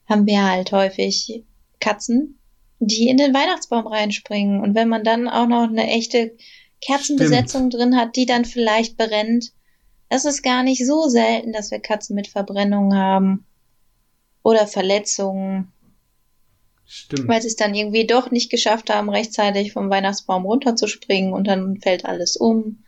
haben 0.07 0.25
wir 0.25 0.43
halt 0.43 0.71
häufig 0.71 1.43
Katzen, 1.79 2.39
die 2.79 3.09
in 3.09 3.17
den 3.17 3.33
Weihnachtsbaum 3.33 3.87
reinspringen. 3.87 4.61
Und 4.61 4.75
wenn 4.75 4.89
man 4.89 5.03
dann 5.03 5.27
auch 5.27 5.47
noch 5.47 5.63
eine 5.63 5.87
echte 5.87 6.35
Kerzenbesetzung 6.81 7.69
drin 7.69 7.97
hat, 7.97 8.15
die 8.15 8.25
dann 8.25 8.45
vielleicht 8.45 8.97
brennt, 8.97 9.51
es 10.09 10.25
ist 10.25 10.41
gar 10.41 10.63
nicht 10.63 10.85
so 10.85 11.07
selten, 11.07 11.53
dass 11.53 11.71
wir 11.71 11.79
Katzen 11.79 12.15
mit 12.15 12.27
Verbrennungen 12.27 12.97
haben 12.97 13.45
oder 14.41 14.65
Verletzungen, 14.65 15.71
Stimmt. 16.85 17.27
weil 17.27 17.41
sie 17.41 17.47
es 17.47 17.55
dann 17.55 17.75
irgendwie 17.75 18.07
doch 18.07 18.31
nicht 18.31 18.49
geschafft 18.49 18.89
haben, 18.89 19.09
rechtzeitig 19.09 19.71
vom 19.71 19.89
Weihnachtsbaum 19.89 20.45
runterzuspringen 20.45 21.33
und 21.33 21.45
dann 21.45 21.77
fällt 21.77 22.05
alles 22.05 22.35
um. 22.35 22.83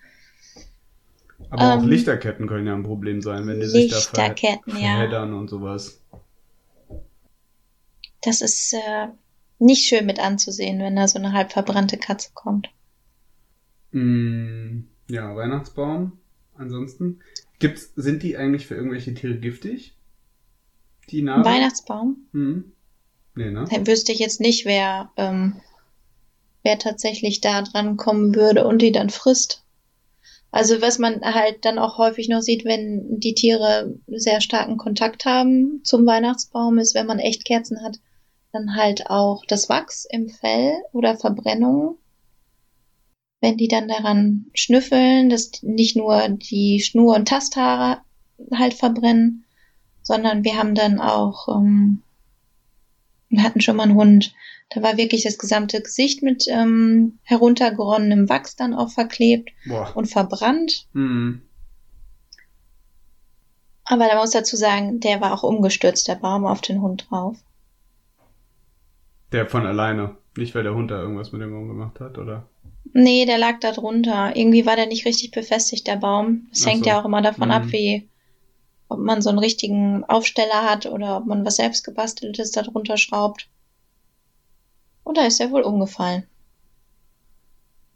Aber 1.52 1.76
auch 1.76 1.84
ähm, 1.84 1.90
Lichterketten 1.90 2.48
können 2.48 2.66
ja 2.66 2.74
ein 2.74 2.84
Problem 2.84 3.22
sein, 3.22 3.46
wenn 3.46 3.60
die 3.60 3.68
sich 3.68 3.92
da 3.92 3.98
ver 4.00 4.30
Lichterketten, 4.30 4.78
ja. 4.78 4.96
verheddern 4.96 5.34
und 5.34 5.50
sowas. 5.50 6.02
Das 8.22 8.42
ist 8.42 8.74
äh, 8.74 9.08
nicht 9.60 9.86
schön 9.86 10.06
mit 10.06 10.20
anzusehen, 10.20 10.80
wenn 10.80 10.96
da 10.96 11.08
so 11.08 11.20
eine 11.20 11.34
halb 11.34 11.52
verbrannte 11.52 11.98
Katze 11.98 12.30
kommt. 12.34 12.70
Mm, 13.92 14.84
ja, 15.08 15.36
Weihnachtsbaum. 15.36 16.21
Ansonsten. 16.62 17.20
Gibt's, 17.58 17.92
sind 17.96 18.22
die 18.22 18.38
eigentlich 18.38 18.68
für 18.68 18.76
irgendwelche 18.76 19.16
Tiere 19.16 19.36
giftig? 19.36 19.96
Die 21.10 21.24
Nadeln? 21.24 21.46
Weihnachtsbaum? 21.46 22.28
Hm. 22.34 22.72
Nee, 23.34 23.50
ne? 23.50 23.66
Da 23.70 23.88
wüsste 23.88 24.12
ich 24.12 24.20
jetzt 24.20 24.40
nicht, 24.40 24.66
wer, 24.66 25.12
ähm, 25.18 25.60
wer 26.64 26.78
tatsächlich 26.78 27.42
da 27.42 27.64
dran 27.64 27.98
kommen 27.98 28.36
würde 28.36 28.68
und 28.68 28.82
die 28.82 28.92
dann 28.92 29.10
frisst. 29.10 29.64
Also 30.52 30.82
was 30.82 31.00
man 31.00 31.22
halt 31.22 31.66
dann 31.66 31.80
auch 31.80 31.98
häufig 31.98 32.30
noch 32.30 32.42
sieht, 32.42 32.64
wenn 32.64 33.20
die 33.20 33.34
Tiere 33.34 33.98
sehr 34.08 34.42
starken 34.42 34.78
Kontakt 34.78 35.26
haben 35.26 35.82
zum 35.84 36.06
Weihnachtsbaum, 36.06 36.78
ist, 36.78 36.94
wenn 36.94 37.08
man 37.08 37.20
echt 37.20 37.44
Kerzen 37.46 37.82
hat, 37.82 37.98
dann 38.52 38.76
halt 38.76 39.10
auch 39.10 39.46
das 39.48 39.68
Wachs 39.68 40.06
im 40.10 40.30
Fell 40.30 40.74
oder 40.92 41.18
Verbrennungen. 41.18 41.98
Wenn 43.42 43.58
die 43.58 43.68
dann 43.68 43.88
daran 43.88 44.46
schnüffeln, 44.54 45.30
dass 45.30 45.52
nicht 45.64 45.96
nur 45.96 46.30
die 46.30 46.80
Schnur- 46.80 47.16
und 47.16 47.28
Tasthaare 47.28 48.02
halt 48.54 48.76
verbrennen, 48.76 49.44
sondern 50.04 50.44
wir 50.44 50.58
haben 50.58 50.76
dann 50.76 51.00
auch, 51.00 51.48
ähm, 51.48 52.02
wir 53.30 53.44
hatten 53.44 53.62
schon 53.62 53.76
mal 53.76 53.84
einen 53.84 53.96
Hund, 53.96 54.34
da 54.70 54.82
war 54.82 54.98
wirklich 54.98 55.24
das 55.24 55.38
gesamte 55.38 55.82
Gesicht 55.82 56.24
mit 56.24 56.46
ähm, 56.48 57.20
heruntergeronnenem 57.24 58.30
Wachs 58.30 58.56
dann 58.56 58.74
auch 58.74 58.90
verklebt 58.90 59.50
Boah. 59.66 59.92
und 59.96 60.06
verbrannt. 60.06 60.88
Hm. 60.94 61.42
Aber 63.84 64.08
da 64.08 64.16
muss 64.16 64.32
dazu 64.32 64.56
sagen, 64.56 65.02
der 65.02 65.20
war 65.20 65.34
auch 65.34 65.44
umgestürzt, 65.44 66.08
der 66.08 66.16
Baum 66.16 66.46
auf 66.46 66.62
den 66.62 66.82
Hund 66.82 67.08
drauf. 67.10 67.38
Der 69.34 69.48
von 69.48 69.66
alleine. 69.66 70.16
Nicht, 70.38 70.56
weil 70.56 70.64
der 70.64 70.74
Hund 70.74 70.92
da 70.92 71.02
irgendwas 71.02 71.34
mit 71.34 71.42
dem 71.42 71.52
Baum 71.52 71.68
gemacht 71.68 72.00
hat, 72.00 72.18
oder? 72.18 72.48
Nee, 72.94 73.26
der 73.26 73.38
lag 73.38 73.60
da 73.60 73.72
drunter. 73.72 74.36
Irgendwie 74.36 74.66
war 74.66 74.76
der 74.76 74.88
nicht 74.88 75.06
richtig 75.06 75.32
befestigt, 75.32 75.88
der 75.88 75.96
Baum. 75.98 76.48
Das 76.50 76.64
Ach 76.64 76.68
hängt 76.72 76.84
so. 76.84 76.90
ja 76.90 77.00
auch 77.02 77.06
immer 77.06 77.22
davon 77.22 77.48
Mhm. 77.48 77.54
ab, 77.54 77.64
wie, 77.72 78.10
ob 78.90 79.00
man 79.00 79.22
so 79.22 79.30
einen 79.30 79.40
richtigen 79.40 80.04
Aufsteller 80.06 80.64
hat 80.70 80.86
oder 80.86 81.18
ob 81.18 81.26
man 81.26 81.46
was 81.46 81.56
selbst 81.56 81.84
gebasteltes 81.86 82.52
da 82.52 82.62
drunter 82.64 82.98
schraubt. 82.98 83.48
Und 85.04 85.18
da 85.18 85.26
ist 85.26 85.40
er 85.40 85.52
wohl 85.52 85.62
umgefallen. 85.62 86.24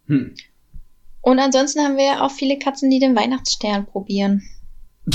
Hm. 0.08 0.36
Und 1.22 1.40
ansonsten 1.40 1.82
haben 1.82 1.98
wir 1.98 2.06
ja 2.06 2.26
auch 2.26 2.32
viele 2.32 2.60
Katzen, 2.60 2.90
die 2.90 3.00
den 3.00 3.16
Weihnachtsstern 3.16 3.86
probieren. 3.86 4.44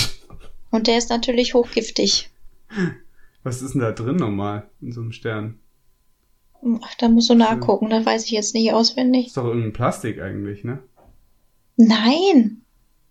Und 0.72 0.86
der 0.86 0.98
ist 0.98 1.10
natürlich 1.10 1.54
hochgiftig. 1.54 2.28
Was 3.42 3.62
ist 3.62 3.72
denn 3.74 3.80
da 3.80 3.92
drin 3.92 4.16
nochmal 4.16 4.68
in 4.80 4.92
so 4.92 5.00
einem 5.00 5.12
Stern? 5.12 5.58
Ach, 6.82 6.94
da 6.96 7.08
musst 7.08 7.30
du 7.30 7.34
nachgucken, 7.34 7.88
das 7.88 8.04
weiß 8.04 8.24
ich 8.26 8.32
jetzt 8.32 8.54
nicht 8.54 8.72
auswendig. 8.72 9.28
Ist 9.28 9.36
doch 9.36 9.44
irgendein 9.44 9.72
Plastik 9.72 10.20
eigentlich, 10.20 10.64
ne? 10.64 10.82
Nein! 11.76 12.62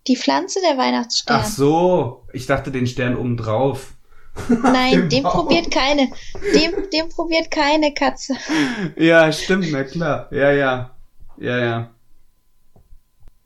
Die 0.06 0.16
Pflanze 0.16 0.60
der 0.66 0.78
Weihnachtsstern. 0.78 1.40
Ach 1.40 1.44
so, 1.44 2.26
ich 2.32 2.46
dachte 2.46 2.70
den 2.70 2.86
Stern 2.86 3.16
oben 3.16 3.36
drauf. 3.36 3.94
Nein, 4.48 4.92
dem 4.92 5.08
den 5.08 5.22
Baum. 5.24 5.32
probiert 5.32 5.70
keine. 5.70 6.08
Den, 6.54 6.72
den 6.92 7.08
probiert 7.08 7.50
keine 7.50 7.92
Katze. 7.92 8.34
Ja, 8.96 9.30
stimmt, 9.32 9.66
na 9.70 9.84
klar. 9.84 10.28
Ja, 10.32 10.52
ja. 10.52 10.96
Ja, 11.38 11.58
ja. 11.58 11.90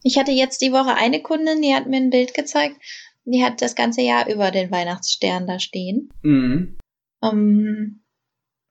Ich 0.02 0.18
hatte 0.18 0.32
jetzt 0.32 0.60
die 0.60 0.72
Woche 0.72 0.94
eine 0.94 1.22
Kundin, 1.22 1.62
die 1.62 1.74
hat 1.74 1.86
mir 1.86 1.96
ein 1.96 2.10
Bild 2.10 2.34
gezeigt. 2.34 2.76
Die 3.24 3.42
hat 3.42 3.62
das 3.62 3.74
ganze 3.74 4.02
Jahr 4.02 4.28
über 4.28 4.50
den 4.50 4.70
Weihnachtsstern 4.70 5.46
da 5.46 5.58
stehen. 5.58 6.12
Mhm. 6.22 6.76
Ähm, 7.22 8.03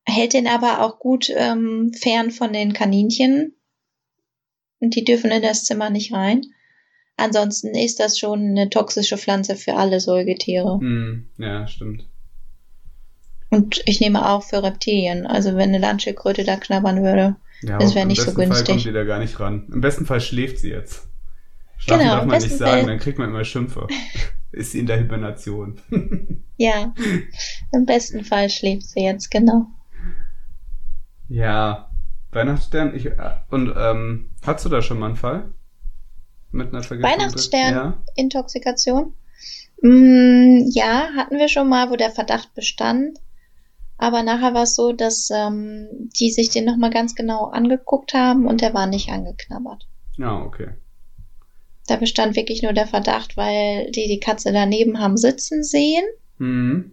hält 0.05 0.33
den 0.33 0.47
aber 0.47 0.81
auch 0.81 0.99
gut 0.99 1.29
ähm, 1.35 1.91
fern 1.93 2.31
von 2.31 2.53
den 2.53 2.73
Kaninchen. 2.73 3.55
Und 4.79 4.95
die 4.95 5.03
dürfen 5.05 5.31
in 5.31 5.41
das 5.41 5.63
Zimmer 5.63 5.89
nicht 5.89 6.13
rein. 6.13 6.41
Ansonsten 7.15 7.69
ist 7.75 7.99
das 7.99 8.17
schon 8.19 8.41
eine 8.41 8.69
toxische 8.69 9.17
Pflanze 9.17 9.55
für 9.55 9.75
alle 9.75 9.99
Säugetiere. 9.99 10.79
Mhm. 10.81 11.29
Ja, 11.37 11.67
stimmt. 11.67 12.07
Und 13.49 13.81
ich 13.85 14.01
nehme 14.01 14.27
auch 14.29 14.43
für 14.43 14.63
Reptilien. 14.63 15.25
Also 15.27 15.51
wenn 15.55 15.69
eine 15.69 15.77
Landschildkröte 15.79 16.43
da 16.43 16.57
knabbern 16.57 17.03
würde. 17.03 17.35
Ja, 17.61 17.77
Das 17.77 17.91
aber 17.91 17.95
wär 17.95 18.01
im 18.01 18.07
nicht 18.09 18.19
so 18.21 18.25
besten 18.25 18.37
Fall 18.39 18.47
günstig. 18.47 18.67
kommt 18.67 18.85
die 18.85 18.91
da 18.91 19.03
gar 19.03 19.19
nicht 19.19 19.39
ran. 19.39 19.69
Im 19.71 19.79
besten 19.79 20.05
Fall 20.05 20.19
schläft 20.21 20.57
sie 20.59 20.71
jetzt. 20.71 21.07
Schlafen 21.77 22.01
Genau, 22.01 22.13
darf 22.15 22.23
im 22.23 22.29
man 22.29 22.41
nicht 22.41 22.57
sagen, 22.57 22.71
Fall. 22.81 22.85
dann 22.87 22.99
kriegt 22.99 23.19
man 23.19 23.29
immer 23.29 23.45
Schimpfe. 23.45 23.87
Ist 24.51 24.71
sie 24.71 24.79
in 24.79 24.85
der 24.87 24.97
Hibernation. 24.97 25.79
Ja, 26.55 26.93
im 27.71 27.85
besten 27.87 28.23
Fall 28.23 28.47
schläft 28.47 28.83
sie 28.87 28.99
jetzt, 29.01 29.31
genau. 29.31 29.65
Ja, 31.33 31.89
Weihnachtsstern. 32.31 32.95
Ich, 32.95 33.07
äh, 33.07 33.15
und 33.49 33.73
ähm, 33.75 34.29
hast 34.45 34.65
du 34.65 34.69
da 34.69 34.81
schon 34.83 34.99
mal 34.99 35.07
einen 35.07 35.15
Fall? 35.15 35.51
Mit 36.51 36.69
einer 36.69 36.83
Vergiftung? 36.83 37.11
Weihnachtsstern? 37.11 37.73
Ja. 37.73 38.03
Mm, 39.81 40.69
ja, 40.69 41.09
hatten 41.15 41.37
wir 41.37 41.47
schon 41.47 41.67
mal, 41.67 41.89
wo 41.89 41.95
der 41.95 42.11
Verdacht 42.11 42.53
bestand. 42.53 43.19
Aber 43.97 44.21
nachher 44.21 44.53
war 44.53 44.63
es 44.63 44.75
so, 44.75 44.91
dass 44.91 45.29
ähm, 45.31 45.87
die 46.19 46.29
sich 46.29 46.49
den 46.49 46.65
nochmal 46.65 46.91
ganz 46.91 47.15
genau 47.15 47.45
angeguckt 47.45 48.13
haben 48.13 48.45
und 48.45 48.61
der 48.61 48.73
war 48.75 48.85
nicht 48.85 49.09
angeknabbert. 49.09 49.87
Ja, 50.17 50.39
okay. 50.39 50.69
Da 51.87 51.95
bestand 51.95 52.35
wirklich 52.35 52.61
nur 52.61 52.73
der 52.73 52.87
Verdacht, 52.87 53.37
weil 53.37 53.89
die 53.91 54.07
die 54.07 54.19
Katze 54.19 54.51
daneben 54.53 54.99
haben 54.99 55.17
sitzen 55.17 55.63
sehen 55.63 56.03
Mhm. 56.37 56.91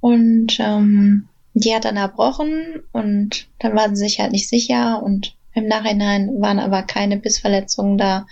und 0.00 0.56
ähm, 0.60 1.28
die 1.58 1.74
hat 1.74 1.86
dann 1.86 1.96
erbrochen 1.96 2.82
und 2.92 3.48
dann 3.58 3.74
waren 3.74 3.96
sie 3.96 4.04
sich 4.04 4.20
halt 4.20 4.32
nicht 4.32 4.48
sicher 4.48 5.02
und 5.02 5.36
im 5.54 5.66
Nachhinein 5.66 6.42
waren 6.42 6.58
aber 6.58 6.82
keine 6.82 7.16
Bissverletzungen 7.16 7.96
da, 7.96 8.26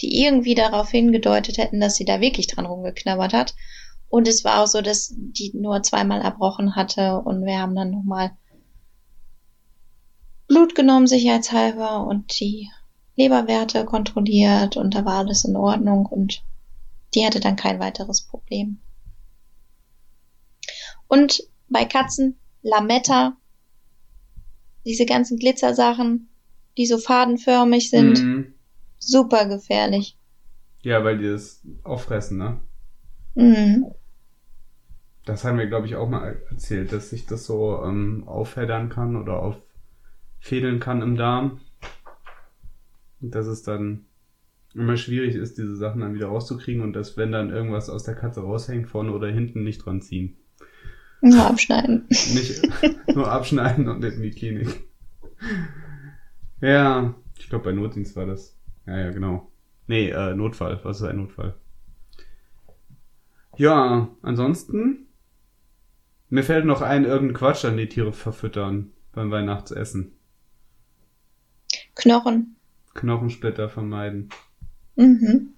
die 0.00 0.22
irgendwie 0.24 0.54
darauf 0.54 0.90
hingedeutet 0.90 1.58
hätten, 1.58 1.78
dass 1.78 1.96
sie 1.96 2.06
da 2.06 2.22
wirklich 2.22 2.46
dran 2.46 2.64
rumgeknabbert 2.64 3.34
hat. 3.34 3.54
Und 4.08 4.26
es 4.26 4.44
war 4.44 4.62
auch 4.62 4.66
so, 4.66 4.80
dass 4.80 5.14
die 5.14 5.52
nur 5.54 5.82
zweimal 5.82 6.22
erbrochen 6.22 6.74
hatte 6.74 7.20
und 7.20 7.44
wir 7.44 7.58
haben 7.58 7.76
dann 7.76 7.90
nochmal 7.90 8.30
Blut 10.48 10.74
genommen, 10.74 11.06
sicherheitshalber, 11.06 12.06
und 12.06 12.40
die 12.40 12.70
Leberwerte 13.14 13.84
kontrolliert 13.84 14.78
und 14.78 14.94
da 14.94 15.04
war 15.04 15.18
alles 15.18 15.44
in 15.44 15.54
Ordnung 15.54 16.06
und 16.06 16.42
die 17.14 17.26
hatte 17.26 17.40
dann 17.40 17.56
kein 17.56 17.78
weiteres 17.78 18.22
Problem. 18.22 18.78
Und 21.08 21.42
bei 21.68 21.84
Katzen 21.84 22.38
Lametta, 22.62 23.36
diese 24.84 25.06
ganzen 25.06 25.38
Glitzersachen, 25.38 26.28
die 26.76 26.86
so 26.86 26.98
fadenförmig 26.98 27.90
sind, 27.90 28.22
Mhm. 28.22 28.54
super 28.98 29.46
gefährlich. 29.46 30.16
Ja, 30.82 31.04
weil 31.04 31.18
die 31.18 31.28
das 31.28 31.62
auffressen, 31.82 32.38
ne? 32.38 32.60
Mhm. 33.34 33.86
Das 35.26 35.44
haben 35.44 35.58
wir, 35.58 35.66
glaube 35.66 35.86
ich, 35.86 35.96
auch 35.96 36.08
mal 36.08 36.42
erzählt, 36.50 36.92
dass 36.92 37.10
sich 37.10 37.26
das 37.26 37.44
so 37.44 37.82
ähm, 37.84 38.24
aufheddern 38.26 38.88
kann 38.88 39.16
oder 39.16 39.42
auffädeln 40.40 40.80
kann 40.80 41.02
im 41.02 41.16
Darm. 41.16 41.60
Und 43.20 43.34
das 43.34 43.46
ist 43.46 43.68
dann 43.68 44.06
immer 44.74 44.96
schwierig 44.96 45.34
ist, 45.34 45.58
diese 45.58 45.76
Sachen 45.76 46.00
dann 46.00 46.14
wieder 46.14 46.28
rauszukriegen 46.28 46.82
und 46.82 46.94
dass, 46.94 47.16
wenn 47.16 47.32
dann 47.32 47.50
irgendwas 47.50 47.90
aus 47.90 48.04
der 48.04 48.14
Katze 48.14 48.40
raushängt, 48.40 48.88
vorne 48.88 49.12
oder 49.12 49.28
hinten 49.28 49.62
nicht 49.62 49.84
dran 49.84 50.00
ziehen. 50.00 50.36
Nur 51.20 51.46
abschneiden. 51.46 52.06
Nicht 52.08 52.62
nur 53.14 53.30
abschneiden 53.30 53.88
und 53.88 54.04
in 54.04 54.22
die 54.22 54.30
Klinik. 54.30 54.84
Ja, 56.60 57.14
ich 57.38 57.48
glaube 57.48 57.64
bei 57.64 57.72
Notdienst 57.72 58.16
war 58.16 58.26
das. 58.26 58.56
Ja, 58.86 58.98
ja, 58.98 59.10
genau. 59.10 59.50
Nee, 59.86 60.10
äh, 60.10 60.34
Notfall. 60.34 60.80
Was 60.82 61.00
ist 61.00 61.06
ein 61.06 61.16
Notfall? 61.16 61.54
Ja, 63.56 64.08
ansonsten. 64.22 65.06
Mir 66.28 66.44
fällt 66.44 66.64
noch 66.64 66.80
ein, 66.80 67.04
irgendein 67.04 67.36
Quatsch 67.36 67.64
an 67.64 67.76
die 67.76 67.88
Tiere 67.88 68.12
verfüttern 68.12 68.92
beim 69.12 69.30
Weihnachtsessen. 69.30 70.12
Knochen. 71.96 72.56
Knochensplitter 72.94 73.68
vermeiden. 73.68 74.28
Mhm. 74.96 75.54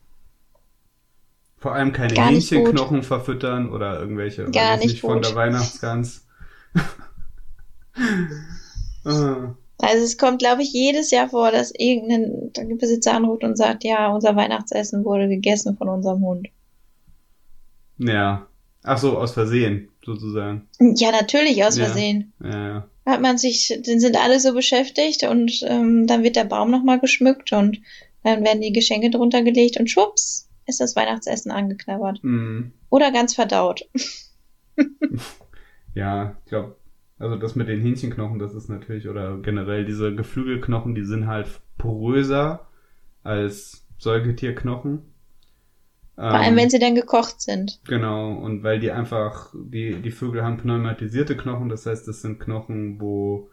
Vor 1.62 1.72
allem 1.74 1.92
keine 1.92 2.12
nicht 2.12 2.50
Hähnchenknochen 2.50 3.04
verfüttern 3.04 3.70
oder 3.70 4.00
irgendwelche 4.00 4.50
Gar 4.50 4.74
weiß 4.74 4.84
nicht 4.84 5.00
von 5.00 5.22
der 5.22 5.34
Weihnachtsgans. 5.36 6.26
Ah, 9.04 9.54
Also 9.78 10.04
es 10.04 10.16
kommt, 10.16 10.38
glaube 10.38 10.62
ich, 10.62 10.72
jedes 10.72 11.10
Jahr 11.10 11.28
vor, 11.28 11.50
dass 11.50 11.72
irgendein 11.76 12.78
Besitzer 12.78 13.14
anruft 13.14 13.44
und 13.44 13.56
sagt, 13.56 13.84
ja, 13.84 14.08
unser 14.12 14.34
Weihnachtsessen 14.36 15.04
wurde 15.04 15.28
gegessen 15.28 15.76
von 15.76 15.88
unserem 15.88 16.22
Hund. 16.24 16.48
ja. 17.98 18.46
Ach 18.84 18.98
so, 18.98 19.16
aus 19.16 19.30
Versehen, 19.32 19.90
sozusagen. 20.04 20.68
Ja, 20.80 21.12
natürlich, 21.12 21.64
aus 21.64 21.76
Ja. 21.78 21.84
Versehen. 21.84 22.32
Ja, 22.42 22.68
ja. 22.68 22.88
Hat 23.06 23.20
man 23.20 23.38
sich, 23.38 23.78
dann 23.86 24.00
sind 24.00 24.16
alle 24.20 24.40
so 24.40 24.54
beschäftigt 24.54 25.22
und 25.22 25.62
ähm, 25.68 26.08
dann 26.08 26.24
wird 26.24 26.34
der 26.34 26.42
Baum 26.44 26.72
nochmal 26.72 26.98
geschmückt 26.98 27.52
und 27.52 27.80
dann 28.24 28.44
werden 28.44 28.60
die 28.60 28.72
Geschenke 28.72 29.10
drunter 29.10 29.42
gelegt 29.42 29.78
und 29.78 29.88
schwupps 29.88 30.48
ist 30.66 30.80
das 30.80 30.96
Weihnachtsessen 30.96 31.50
angeknabbert. 31.52 32.22
Mhm. 32.22 32.72
Oder 32.90 33.12
ganz 33.12 33.34
verdaut. 33.34 33.82
Ja, 35.94 36.36
ich 36.44 36.50
glaube, 36.50 36.76
also 37.18 37.36
das 37.36 37.54
mit 37.54 37.68
den 37.68 37.80
Hähnchenknochen, 37.80 38.38
das 38.38 38.54
ist 38.54 38.68
natürlich, 38.68 39.08
oder 39.08 39.38
generell 39.38 39.84
diese 39.84 40.14
Geflügelknochen, 40.14 40.94
die 40.94 41.04
sind 41.04 41.26
halt 41.26 41.60
poröser 41.78 42.68
als 43.22 43.86
Säugetierknochen. 43.98 45.02
Vor 46.28 46.40
allem, 46.40 46.52
Ähm, 46.52 46.56
wenn 46.56 46.70
sie 46.70 46.78
dann 46.78 46.94
gekocht 46.94 47.40
sind. 47.40 47.80
Genau, 47.86 48.32
und 48.34 48.62
weil 48.62 48.80
die 48.80 48.90
einfach, 48.92 49.52
die, 49.54 50.00
die 50.02 50.10
Vögel 50.10 50.42
haben 50.42 50.58
pneumatisierte 50.58 51.36
Knochen, 51.36 51.68
das 51.68 51.86
heißt, 51.86 52.06
das 52.08 52.22
sind 52.22 52.38
Knochen, 52.40 53.00
wo 53.00 53.50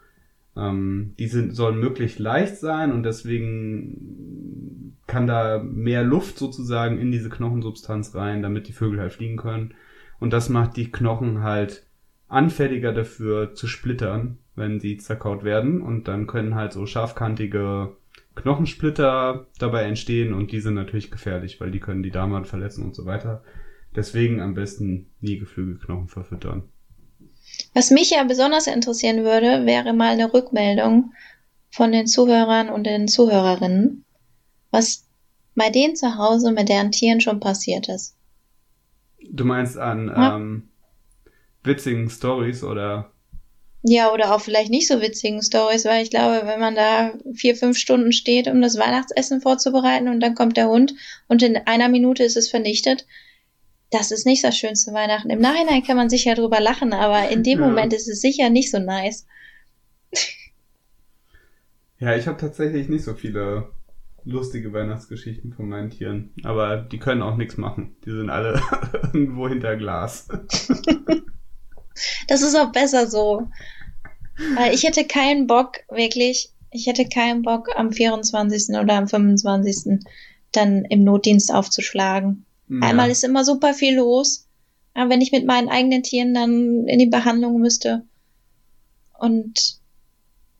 ähm, 0.60 1.14
die 1.18 1.26
sind, 1.26 1.54
sollen 1.54 1.80
möglichst 1.80 2.18
leicht 2.18 2.56
sein 2.56 2.92
und 2.92 3.02
deswegen 3.02 4.96
kann 5.06 5.26
da 5.26 5.60
mehr 5.62 6.04
Luft 6.04 6.38
sozusagen 6.38 6.98
in 6.98 7.10
diese 7.10 7.30
Knochensubstanz 7.30 8.14
rein, 8.14 8.42
damit 8.42 8.68
die 8.68 8.72
Vögel 8.72 9.00
halt 9.00 9.12
fliegen 9.12 9.36
können. 9.36 9.74
Und 10.20 10.32
das 10.32 10.48
macht 10.48 10.76
die 10.76 10.92
Knochen 10.92 11.42
halt 11.42 11.86
anfälliger 12.28 12.92
dafür 12.92 13.54
zu 13.54 13.66
splittern, 13.66 14.38
wenn 14.54 14.78
sie 14.78 14.98
zerkaut 14.98 15.42
werden. 15.42 15.82
Und 15.82 16.06
dann 16.06 16.28
können 16.28 16.54
halt 16.54 16.72
so 16.72 16.86
scharfkantige 16.86 17.96
Knochensplitter 18.36 19.46
dabei 19.58 19.82
entstehen 19.82 20.32
und 20.32 20.52
die 20.52 20.60
sind 20.60 20.74
natürlich 20.74 21.10
gefährlich, 21.10 21.60
weil 21.60 21.70
die 21.70 21.80
können 21.80 22.02
die 22.02 22.12
Darmwand 22.12 22.46
verletzen 22.46 22.84
und 22.84 22.94
so 22.94 23.04
weiter. 23.04 23.42
Deswegen 23.96 24.40
am 24.40 24.54
besten 24.54 25.06
nie 25.20 25.38
Geflügelknochen 25.38 26.08
verfüttern. 26.08 26.62
Was 27.74 27.90
mich 27.90 28.10
ja 28.10 28.24
besonders 28.24 28.66
interessieren 28.66 29.24
würde, 29.24 29.66
wäre 29.66 29.92
mal 29.92 30.12
eine 30.12 30.32
Rückmeldung 30.32 31.12
von 31.70 31.92
den 31.92 32.06
Zuhörern 32.06 32.68
und 32.68 32.84
den 32.84 33.06
Zuhörerinnen, 33.06 34.04
was 34.70 35.06
bei 35.54 35.70
denen 35.70 35.94
zu 35.96 36.16
Hause 36.16 36.52
mit 36.52 36.68
deren 36.68 36.90
Tieren 36.90 37.20
schon 37.20 37.38
passiert 37.40 37.88
ist. 37.88 38.16
Du 39.30 39.44
meinst 39.44 39.76
an 39.76 40.08
Ja. 40.08 40.36
ähm, 40.36 40.68
witzigen 41.62 42.08
Stories 42.10 42.64
oder 42.64 43.12
Ja, 43.82 44.12
oder 44.12 44.34
auch 44.34 44.40
vielleicht 44.40 44.70
nicht 44.70 44.88
so 44.88 45.00
witzigen 45.00 45.42
Stories, 45.42 45.84
weil 45.84 46.02
ich 46.02 46.10
glaube, 46.10 46.46
wenn 46.46 46.60
man 46.60 46.74
da 46.74 47.14
vier, 47.34 47.56
fünf 47.56 47.78
Stunden 47.78 48.12
steht, 48.12 48.46
um 48.48 48.60
das 48.60 48.78
Weihnachtsessen 48.78 49.40
vorzubereiten 49.40 50.08
und 50.08 50.20
dann 50.20 50.34
kommt 50.34 50.56
der 50.56 50.68
Hund 50.68 50.94
und 51.28 51.42
in 51.42 51.56
einer 51.56 51.88
Minute 51.88 52.22
ist 52.24 52.36
es 52.36 52.50
vernichtet, 52.50 53.06
das 53.90 54.10
ist 54.10 54.26
nicht 54.26 54.44
das 54.44 54.56
schönste 54.56 54.92
Weihnachten. 54.92 55.30
Im 55.30 55.40
Nachhinein 55.40 55.82
kann 55.82 55.96
man 55.96 56.08
sicher 56.10 56.34
drüber 56.34 56.60
lachen, 56.60 56.92
aber 56.92 57.28
in 57.30 57.42
dem 57.42 57.60
Ja. 57.60 57.66
Moment 57.66 57.92
ist 57.92 58.08
es 58.08 58.20
sicher 58.20 58.50
nicht 58.50 58.70
so 58.70 58.78
nice. 58.78 59.26
Ja, 61.98 62.16
ich 62.16 62.26
habe 62.26 62.38
tatsächlich 62.38 62.88
nicht 62.88 63.04
so 63.04 63.14
viele 63.14 63.70
lustige 64.24 64.72
Weihnachtsgeschichten 64.72 65.52
von 65.52 65.68
meinen 65.68 65.90
Tieren. 65.90 66.32
Aber 66.44 66.76
die 66.78 66.98
können 66.98 67.22
auch 67.22 67.36
nichts 67.36 67.56
machen. 67.56 67.96
Die 68.04 68.10
sind 68.10 68.30
alle 68.30 68.62
irgendwo 69.12 69.48
hinter 69.48 69.76
Glas. 69.76 70.28
Das 72.28 72.40
ist 72.40 72.54
auch 72.56 72.72
besser 72.72 73.06
so. 73.06 73.48
Weil 74.56 74.72
ich 74.72 74.84
hätte 74.84 75.04
keinen 75.04 75.46
Bock, 75.46 75.80
wirklich, 75.90 76.50
ich 76.70 76.86
hätte 76.86 77.04
keinen 77.06 77.42
Bock 77.42 77.68
am 77.76 77.92
24. 77.92 78.74
oder 78.78 78.94
am 78.94 79.06
25. 79.06 80.02
dann 80.52 80.86
im 80.86 81.04
Notdienst 81.04 81.52
aufzuschlagen. 81.52 82.46
Einmal 82.80 83.10
ist 83.10 83.24
immer 83.24 83.44
super 83.44 83.74
viel 83.74 83.96
los. 83.96 84.46
Aber 84.94 85.10
wenn 85.10 85.20
ich 85.20 85.32
mit 85.32 85.46
meinen 85.46 85.68
eigenen 85.68 86.02
Tieren 86.02 86.34
dann 86.34 86.86
in 86.86 86.98
die 86.98 87.06
Behandlung 87.06 87.60
müsste 87.60 88.04
und 89.18 89.78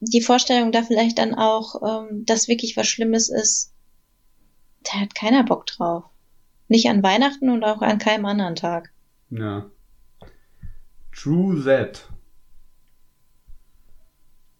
die 0.00 0.20
Vorstellung 0.22 0.72
da 0.72 0.82
vielleicht 0.82 1.18
dann 1.18 1.34
auch, 1.34 1.82
ähm, 2.08 2.24
dass 2.24 2.48
wirklich 2.48 2.76
was 2.76 2.86
Schlimmes 2.88 3.28
ist, 3.28 3.72
da 4.84 5.00
hat 5.00 5.14
keiner 5.14 5.44
Bock 5.44 5.66
drauf. 5.66 6.04
Nicht 6.68 6.88
an 6.88 7.02
Weihnachten 7.02 7.50
und 7.50 7.64
auch 7.64 7.82
an 7.82 7.98
keinem 7.98 8.24
anderen 8.24 8.54
Tag. 8.56 8.92
Ja. 9.30 9.68
True 11.12 11.62
that. 11.64 12.08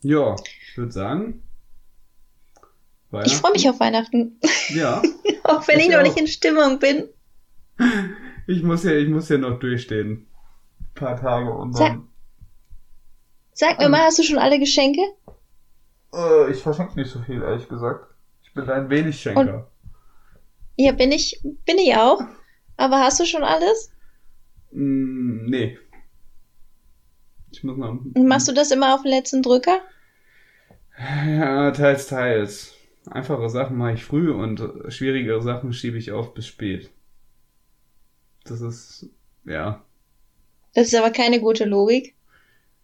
Ja, 0.03 0.37
ich 0.69 0.77
würde 0.77 0.93
sagen. 0.93 1.43
Ich 3.25 3.35
freue 3.37 3.53
mich 3.53 3.69
auf 3.69 3.81
Weihnachten, 3.81 4.39
Ja, 4.69 5.03
auch 5.45 5.67
wenn 5.67 5.79
Ich 5.81 5.87
ich 5.87 5.91
noch 5.93 5.99
auch. 5.99 6.03
nicht 6.05 6.17
in 6.19 6.27
Stimmung 6.29 6.79
bin. 6.79 7.09
Ich 8.47 8.62
muss 8.62 8.85
ja, 8.85 8.93
ich 8.93 9.09
muss 9.09 9.29
ja 9.29 9.38
noch 9.38 9.59
durchstehen. 9.59 10.27
Ein 10.81 10.95
paar 10.95 11.16
Tage 11.16 11.51
und 11.53 11.73
Sag- 11.75 11.88
dann. 11.88 12.09
Sag 13.53 13.79
mir 13.79 13.85
Ähm. 13.87 13.90
mal, 13.90 14.05
hast 14.05 14.19
du 14.19 14.23
schon 14.23 14.38
alle 14.38 14.59
Geschenke? 14.59 15.01
Äh, 16.14 16.51
ich 16.51 16.62
verschenke 16.62 16.99
nicht 16.99 17.11
so 17.11 17.21
viel, 17.23 17.43
ehrlich 17.43 17.69
gesagt. 17.69 18.07
Ich 18.43 18.53
bin 18.55 18.69
ein 18.69 18.90
wenig 18.90 19.21
Schenker. 19.21 19.71
Ja, 20.77 20.93
bin 20.93 21.12
ich, 21.12 21.40
bin 21.43 21.79
ich 21.79 21.95
auch. 21.97 22.21
Aber 22.77 23.01
hast 23.01 23.21
du 23.21 23.25
schon 23.27 23.45
alles? 23.45 23.90
Mm, 24.73 25.47
nee. 25.51 25.79
Ich 27.53 27.62
muss 27.64 27.77
noch. 27.77 27.90
Und 27.90 28.27
machst 28.27 28.49
du 28.49 28.53
das 28.53 28.71
immer 28.71 28.95
auf 28.95 29.03
den 29.03 29.11
letzten 29.11 29.43
Drücker? 29.43 29.81
Ja, 30.99 31.71
teils, 31.73 32.07
teils. 32.09 32.75
Einfache 33.11 33.49
Sachen 33.49 33.77
mache 33.77 33.93
ich 33.95 34.05
früh 34.05 34.31
und 34.31 34.62
schwierigere 34.88 35.43
Sachen 35.43 35.73
schiebe 35.73 35.99
ich 35.99 36.12
auf 36.12 36.35
bis 36.35 36.47
spät. 36.47 36.90
Das 38.51 38.61
ist, 38.61 39.09
ja. 39.45 39.85
Das 40.75 40.89
ist 40.89 40.95
aber 40.97 41.11
keine 41.11 41.41
gute 41.41 41.65
Logik, 41.65 42.17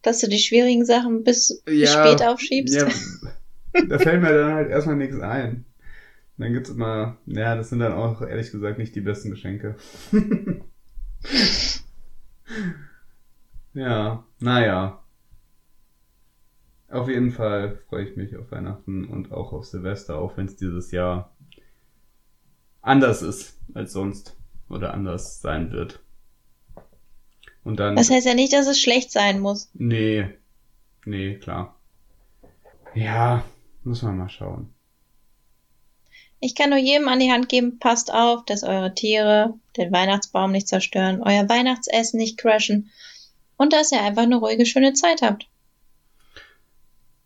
dass 0.03 0.21
du 0.21 0.29
die 0.29 0.39
schwierigen 0.39 0.85
Sachen 0.85 1.25
bis, 1.25 1.61
bis 1.65 1.81
Ja, 1.81 2.07
spät 2.07 2.27
aufschiebst. 2.27 2.75
Ja, 2.77 2.87
da 3.89 3.99
fällt 3.99 4.23
mir 4.23 4.33
dann 4.33 4.55
halt 4.55 4.71
erstmal 4.71 4.95
nichts 4.95 5.19
ein. 5.19 5.65
Dann 6.39 6.53
gibt's 6.53 6.71
immer, 6.71 7.17
ja, 7.27 7.57
das 7.57 7.71
sind 7.71 7.81
dann 7.81 7.95
auch 7.95 8.23
ehrlich 8.23 8.53
gesagt 8.53 8.79
nicht 8.79 8.95
die 8.95 9.01
besten 9.01 9.31
Geschenke. 9.31 9.75
ja, 13.75 14.25
naja. 14.39 15.03
Auf 16.89 17.09
jeden 17.09 17.33
Fall 17.33 17.79
freue 17.89 18.05
ich 18.05 18.17
mich 18.17 18.37
auf 18.37 18.53
Weihnachten 18.53 19.07
und 19.07 19.33
auch 19.33 19.53
auf 19.53 19.67
Silvester, 19.67 20.19
auch 20.19 20.37
wenn 20.37 20.47
es 20.47 20.55
dieses 20.55 20.93
Jahr 20.93 21.35
anders 22.83 23.23
ist 23.23 23.59
als 23.75 23.93
sonst 23.93 24.37
oder 24.69 24.95
anders 24.95 25.41
sein 25.41 25.73
wird. 25.73 26.01
Und 27.65 27.81
dann. 27.81 27.97
Das 27.97 28.11
heißt 28.11 28.27
ja 28.27 28.35
nicht, 28.35 28.53
dass 28.53 28.67
es 28.67 28.81
schlecht 28.81 29.11
sein 29.11 29.41
muss. 29.41 29.71
Nee. 29.75 30.29
Nee, 31.05 31.37
klar. 31.37 31.77
Ja, 32.95 33.45
muss 33.85 34.03
man 34.03 34.17
mal 34.17 34.29
schauen. 34.29 34.73
Ich 36.41 36.55
kann 36.55 36.71
nur 36.71 36.79
jedem 36.79 37.09
an 37.09 37.19
die 37.19 37.33
Hand 37.33 37.49
geben, 37.49 37.79
passt 37.79 38.13
auf, 38.13 38.45
dass 38.45 38.63
eure 38.63 38.95
Tiere 38.95 39.55
den 39.77 39.93
Weihnachtsbaum 39.93 40.53
nicht 40.53 40.69
zerstören, 40.69 41.23
euer 41.23 41.49
Weihnachtsessen 41.49 42.19
nicht 42.19 42.39
crashen 42.39 42.91
und 43.57 43.73
dass 43.73 43.91
ihr 43.91 44.03
einfach 44.03 44.23
eine 44.23 44.37
ruhige, 44.37 44.67
schöne 44.67 44.93
Zeit 44.93 45.23
habt. 45.23 45.49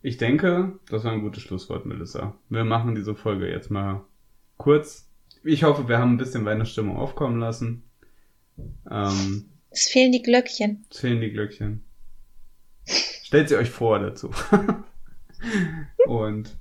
Ich 0.03 0.17
denke, 0.17 0.79
das 0.89 1.05
war 1.05 1.13
ein 1.13 1.21
gutes 1.21 1.43
Schlusswort, 1.43 1.87
Melissa. 1.87 2.35
Wir 2.49 2.65
machen 2.65 2.95
diese 2.95 3.15
Folge 3.15 3.51
jetzt 3.51 3.71
mal 3.71 4.05
kurz. 4.57 5.10
Ich 5.43 5.65
hoffe, 5.65 5.89
wir 5.89 5.99
haben 5.99 6.13
ein 6.15 6.19
bisschen 6.19 6.45
Weihnachtsstimmung 6.45 6.97
aufkommen 6.97 7.41
lassen. 7.41 7.83
Ähm, 8.91 9.47
Es 9.71 9.89
fehlen 9.89 10.13
die 10.13 10.23
Glöckchen. 10.23 10.85
es 10.91 10.99
fehlen 10.99 11.21
die 11.21 11.33
Glöckchen. 11.33 11.83
Stellt 12.87 13.49
sie 13.49 13.57
euch 13.57 13.71
vor 13.71 13.99
dazu. 14.01 14.31
Und 16.07 16.57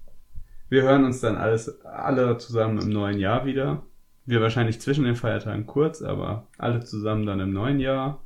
Wir 0.70 0.84
hören 0.84 1.04
uns 1.04 1.20
dann 1.20 1.36
alles, 1.36 1.84
alle 1.84 2.38
zusammen 2.38 2.80
im 2.80 2.90
neuen 2.90 3.20
Jahr 3.20 3.46
wieder. 3.46 3.84
Wir 4.26 4.40
wahrscheinlich 4.42 4.80
zwischen 4.80 5.06
den 5.06 5.16
Feiertagen 5.16 5.66
kurz, 5.66 6.02
aber 6.04 6.48
alle 6.60 6.84
zusammen 6.86 7.26
dann 7.26 7.40
im 7.40 7.52
neuen 7.52 7.80
Jahr. 7.80 8.22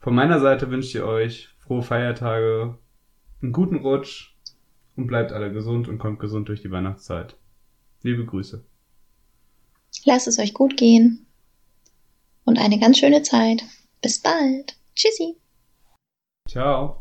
Von 0.00 0.14
meiner 0.14 0.40
Seite 0.40 0.70
wünsche 0.70 0.98
ich 0.98 1.04
euch 1.04 1.54
frohe 1.58 1.82
Feiertage, 1.82 2.78
einen 3.42 3.52
guten 3.52 3.76
Rutsch 3.76 4.34
und 4.96 5.06
bleibt 5.06 5.32
alle 5.32 5.52
gesund 5.52 5.86
und 5.88 5.98
kommt 5.98 6.18
gesund 6.18 6.48
durch 6.48 6.62
die 6.62 6.70
Weihnachtszeit. 6.70 7.36
Liebe 8.02 8.24
Grüße. 8.24 8.64
Lasst 10.04 10.26
es 10.26 10.38
euch 10.38 10.54
gut 10.54 10.76
gehen 10.76 11.26
und 12.44 12.58
eine 12.58 12.78
ganz 12.78 12.98
schöne 12.98 13.22
Zeit. 13.22 13.62
Bis 14.00 14.20
bald. 14.20 14.76
Tschüssi. 14.94 15.36
Ciao. 16.48 16.98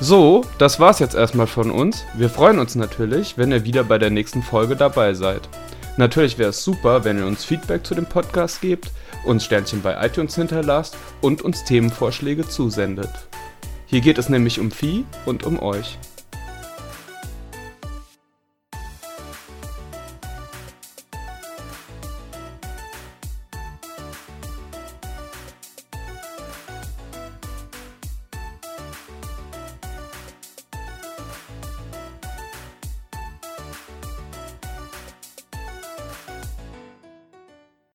So, 0.00 0.44
das 0.58 0.80
war's 0.80 0.98
jetzt 0.98 1.14
erstmal 1.14 1.46
von 1.46 1.70
uns. 1.70 2.04
Wir 2.14 2.28
freuen 2.28 2.58
uns 2.58 2.74
natürlich, 2.74 3.38
wenn 3.38 3.52
ihr 3.52 3.64
wieder 3.64 3.84
bei 3.84 3.98
der 3.98 4.10
nächsten 4.10 4.42
Folge 4.42 4.74
dabei 4.74 5.14
seid. 5.14 5.48
Natürlich 5.96 6.38
wäre 6.38 6.50
es 6.50 6.64
super, 6.64 7.04
wenn 7.04 7.18
ihr 7.18 7.26
uns 7.26 7.44
Feedback 7.44 7.86
zu 7.86 7.94
dem 7.94 8.06
Podcast 8.06 8.60
gebt, 8.60 8.90
uns 9.24 9.44
Sternchen 9.44 9.80
bei 9.80 10.04
iTunes 10.04 10.34
hinterlasst 10.34 10.96
und 11.20 11.42
uns 11.42 11.62
Themenvorschläge 11.62 12.48
zusendet. 12.48 13.10
Hier 13.86 14.00
geht 14.00 14.18
es 14.18 14.28
nämlich 14.28 14.58
um 14.58 14.72
Vieh 14.72 15.04
und 15.24 15.44
um 15.44 15.60
euch. 15.60 15.98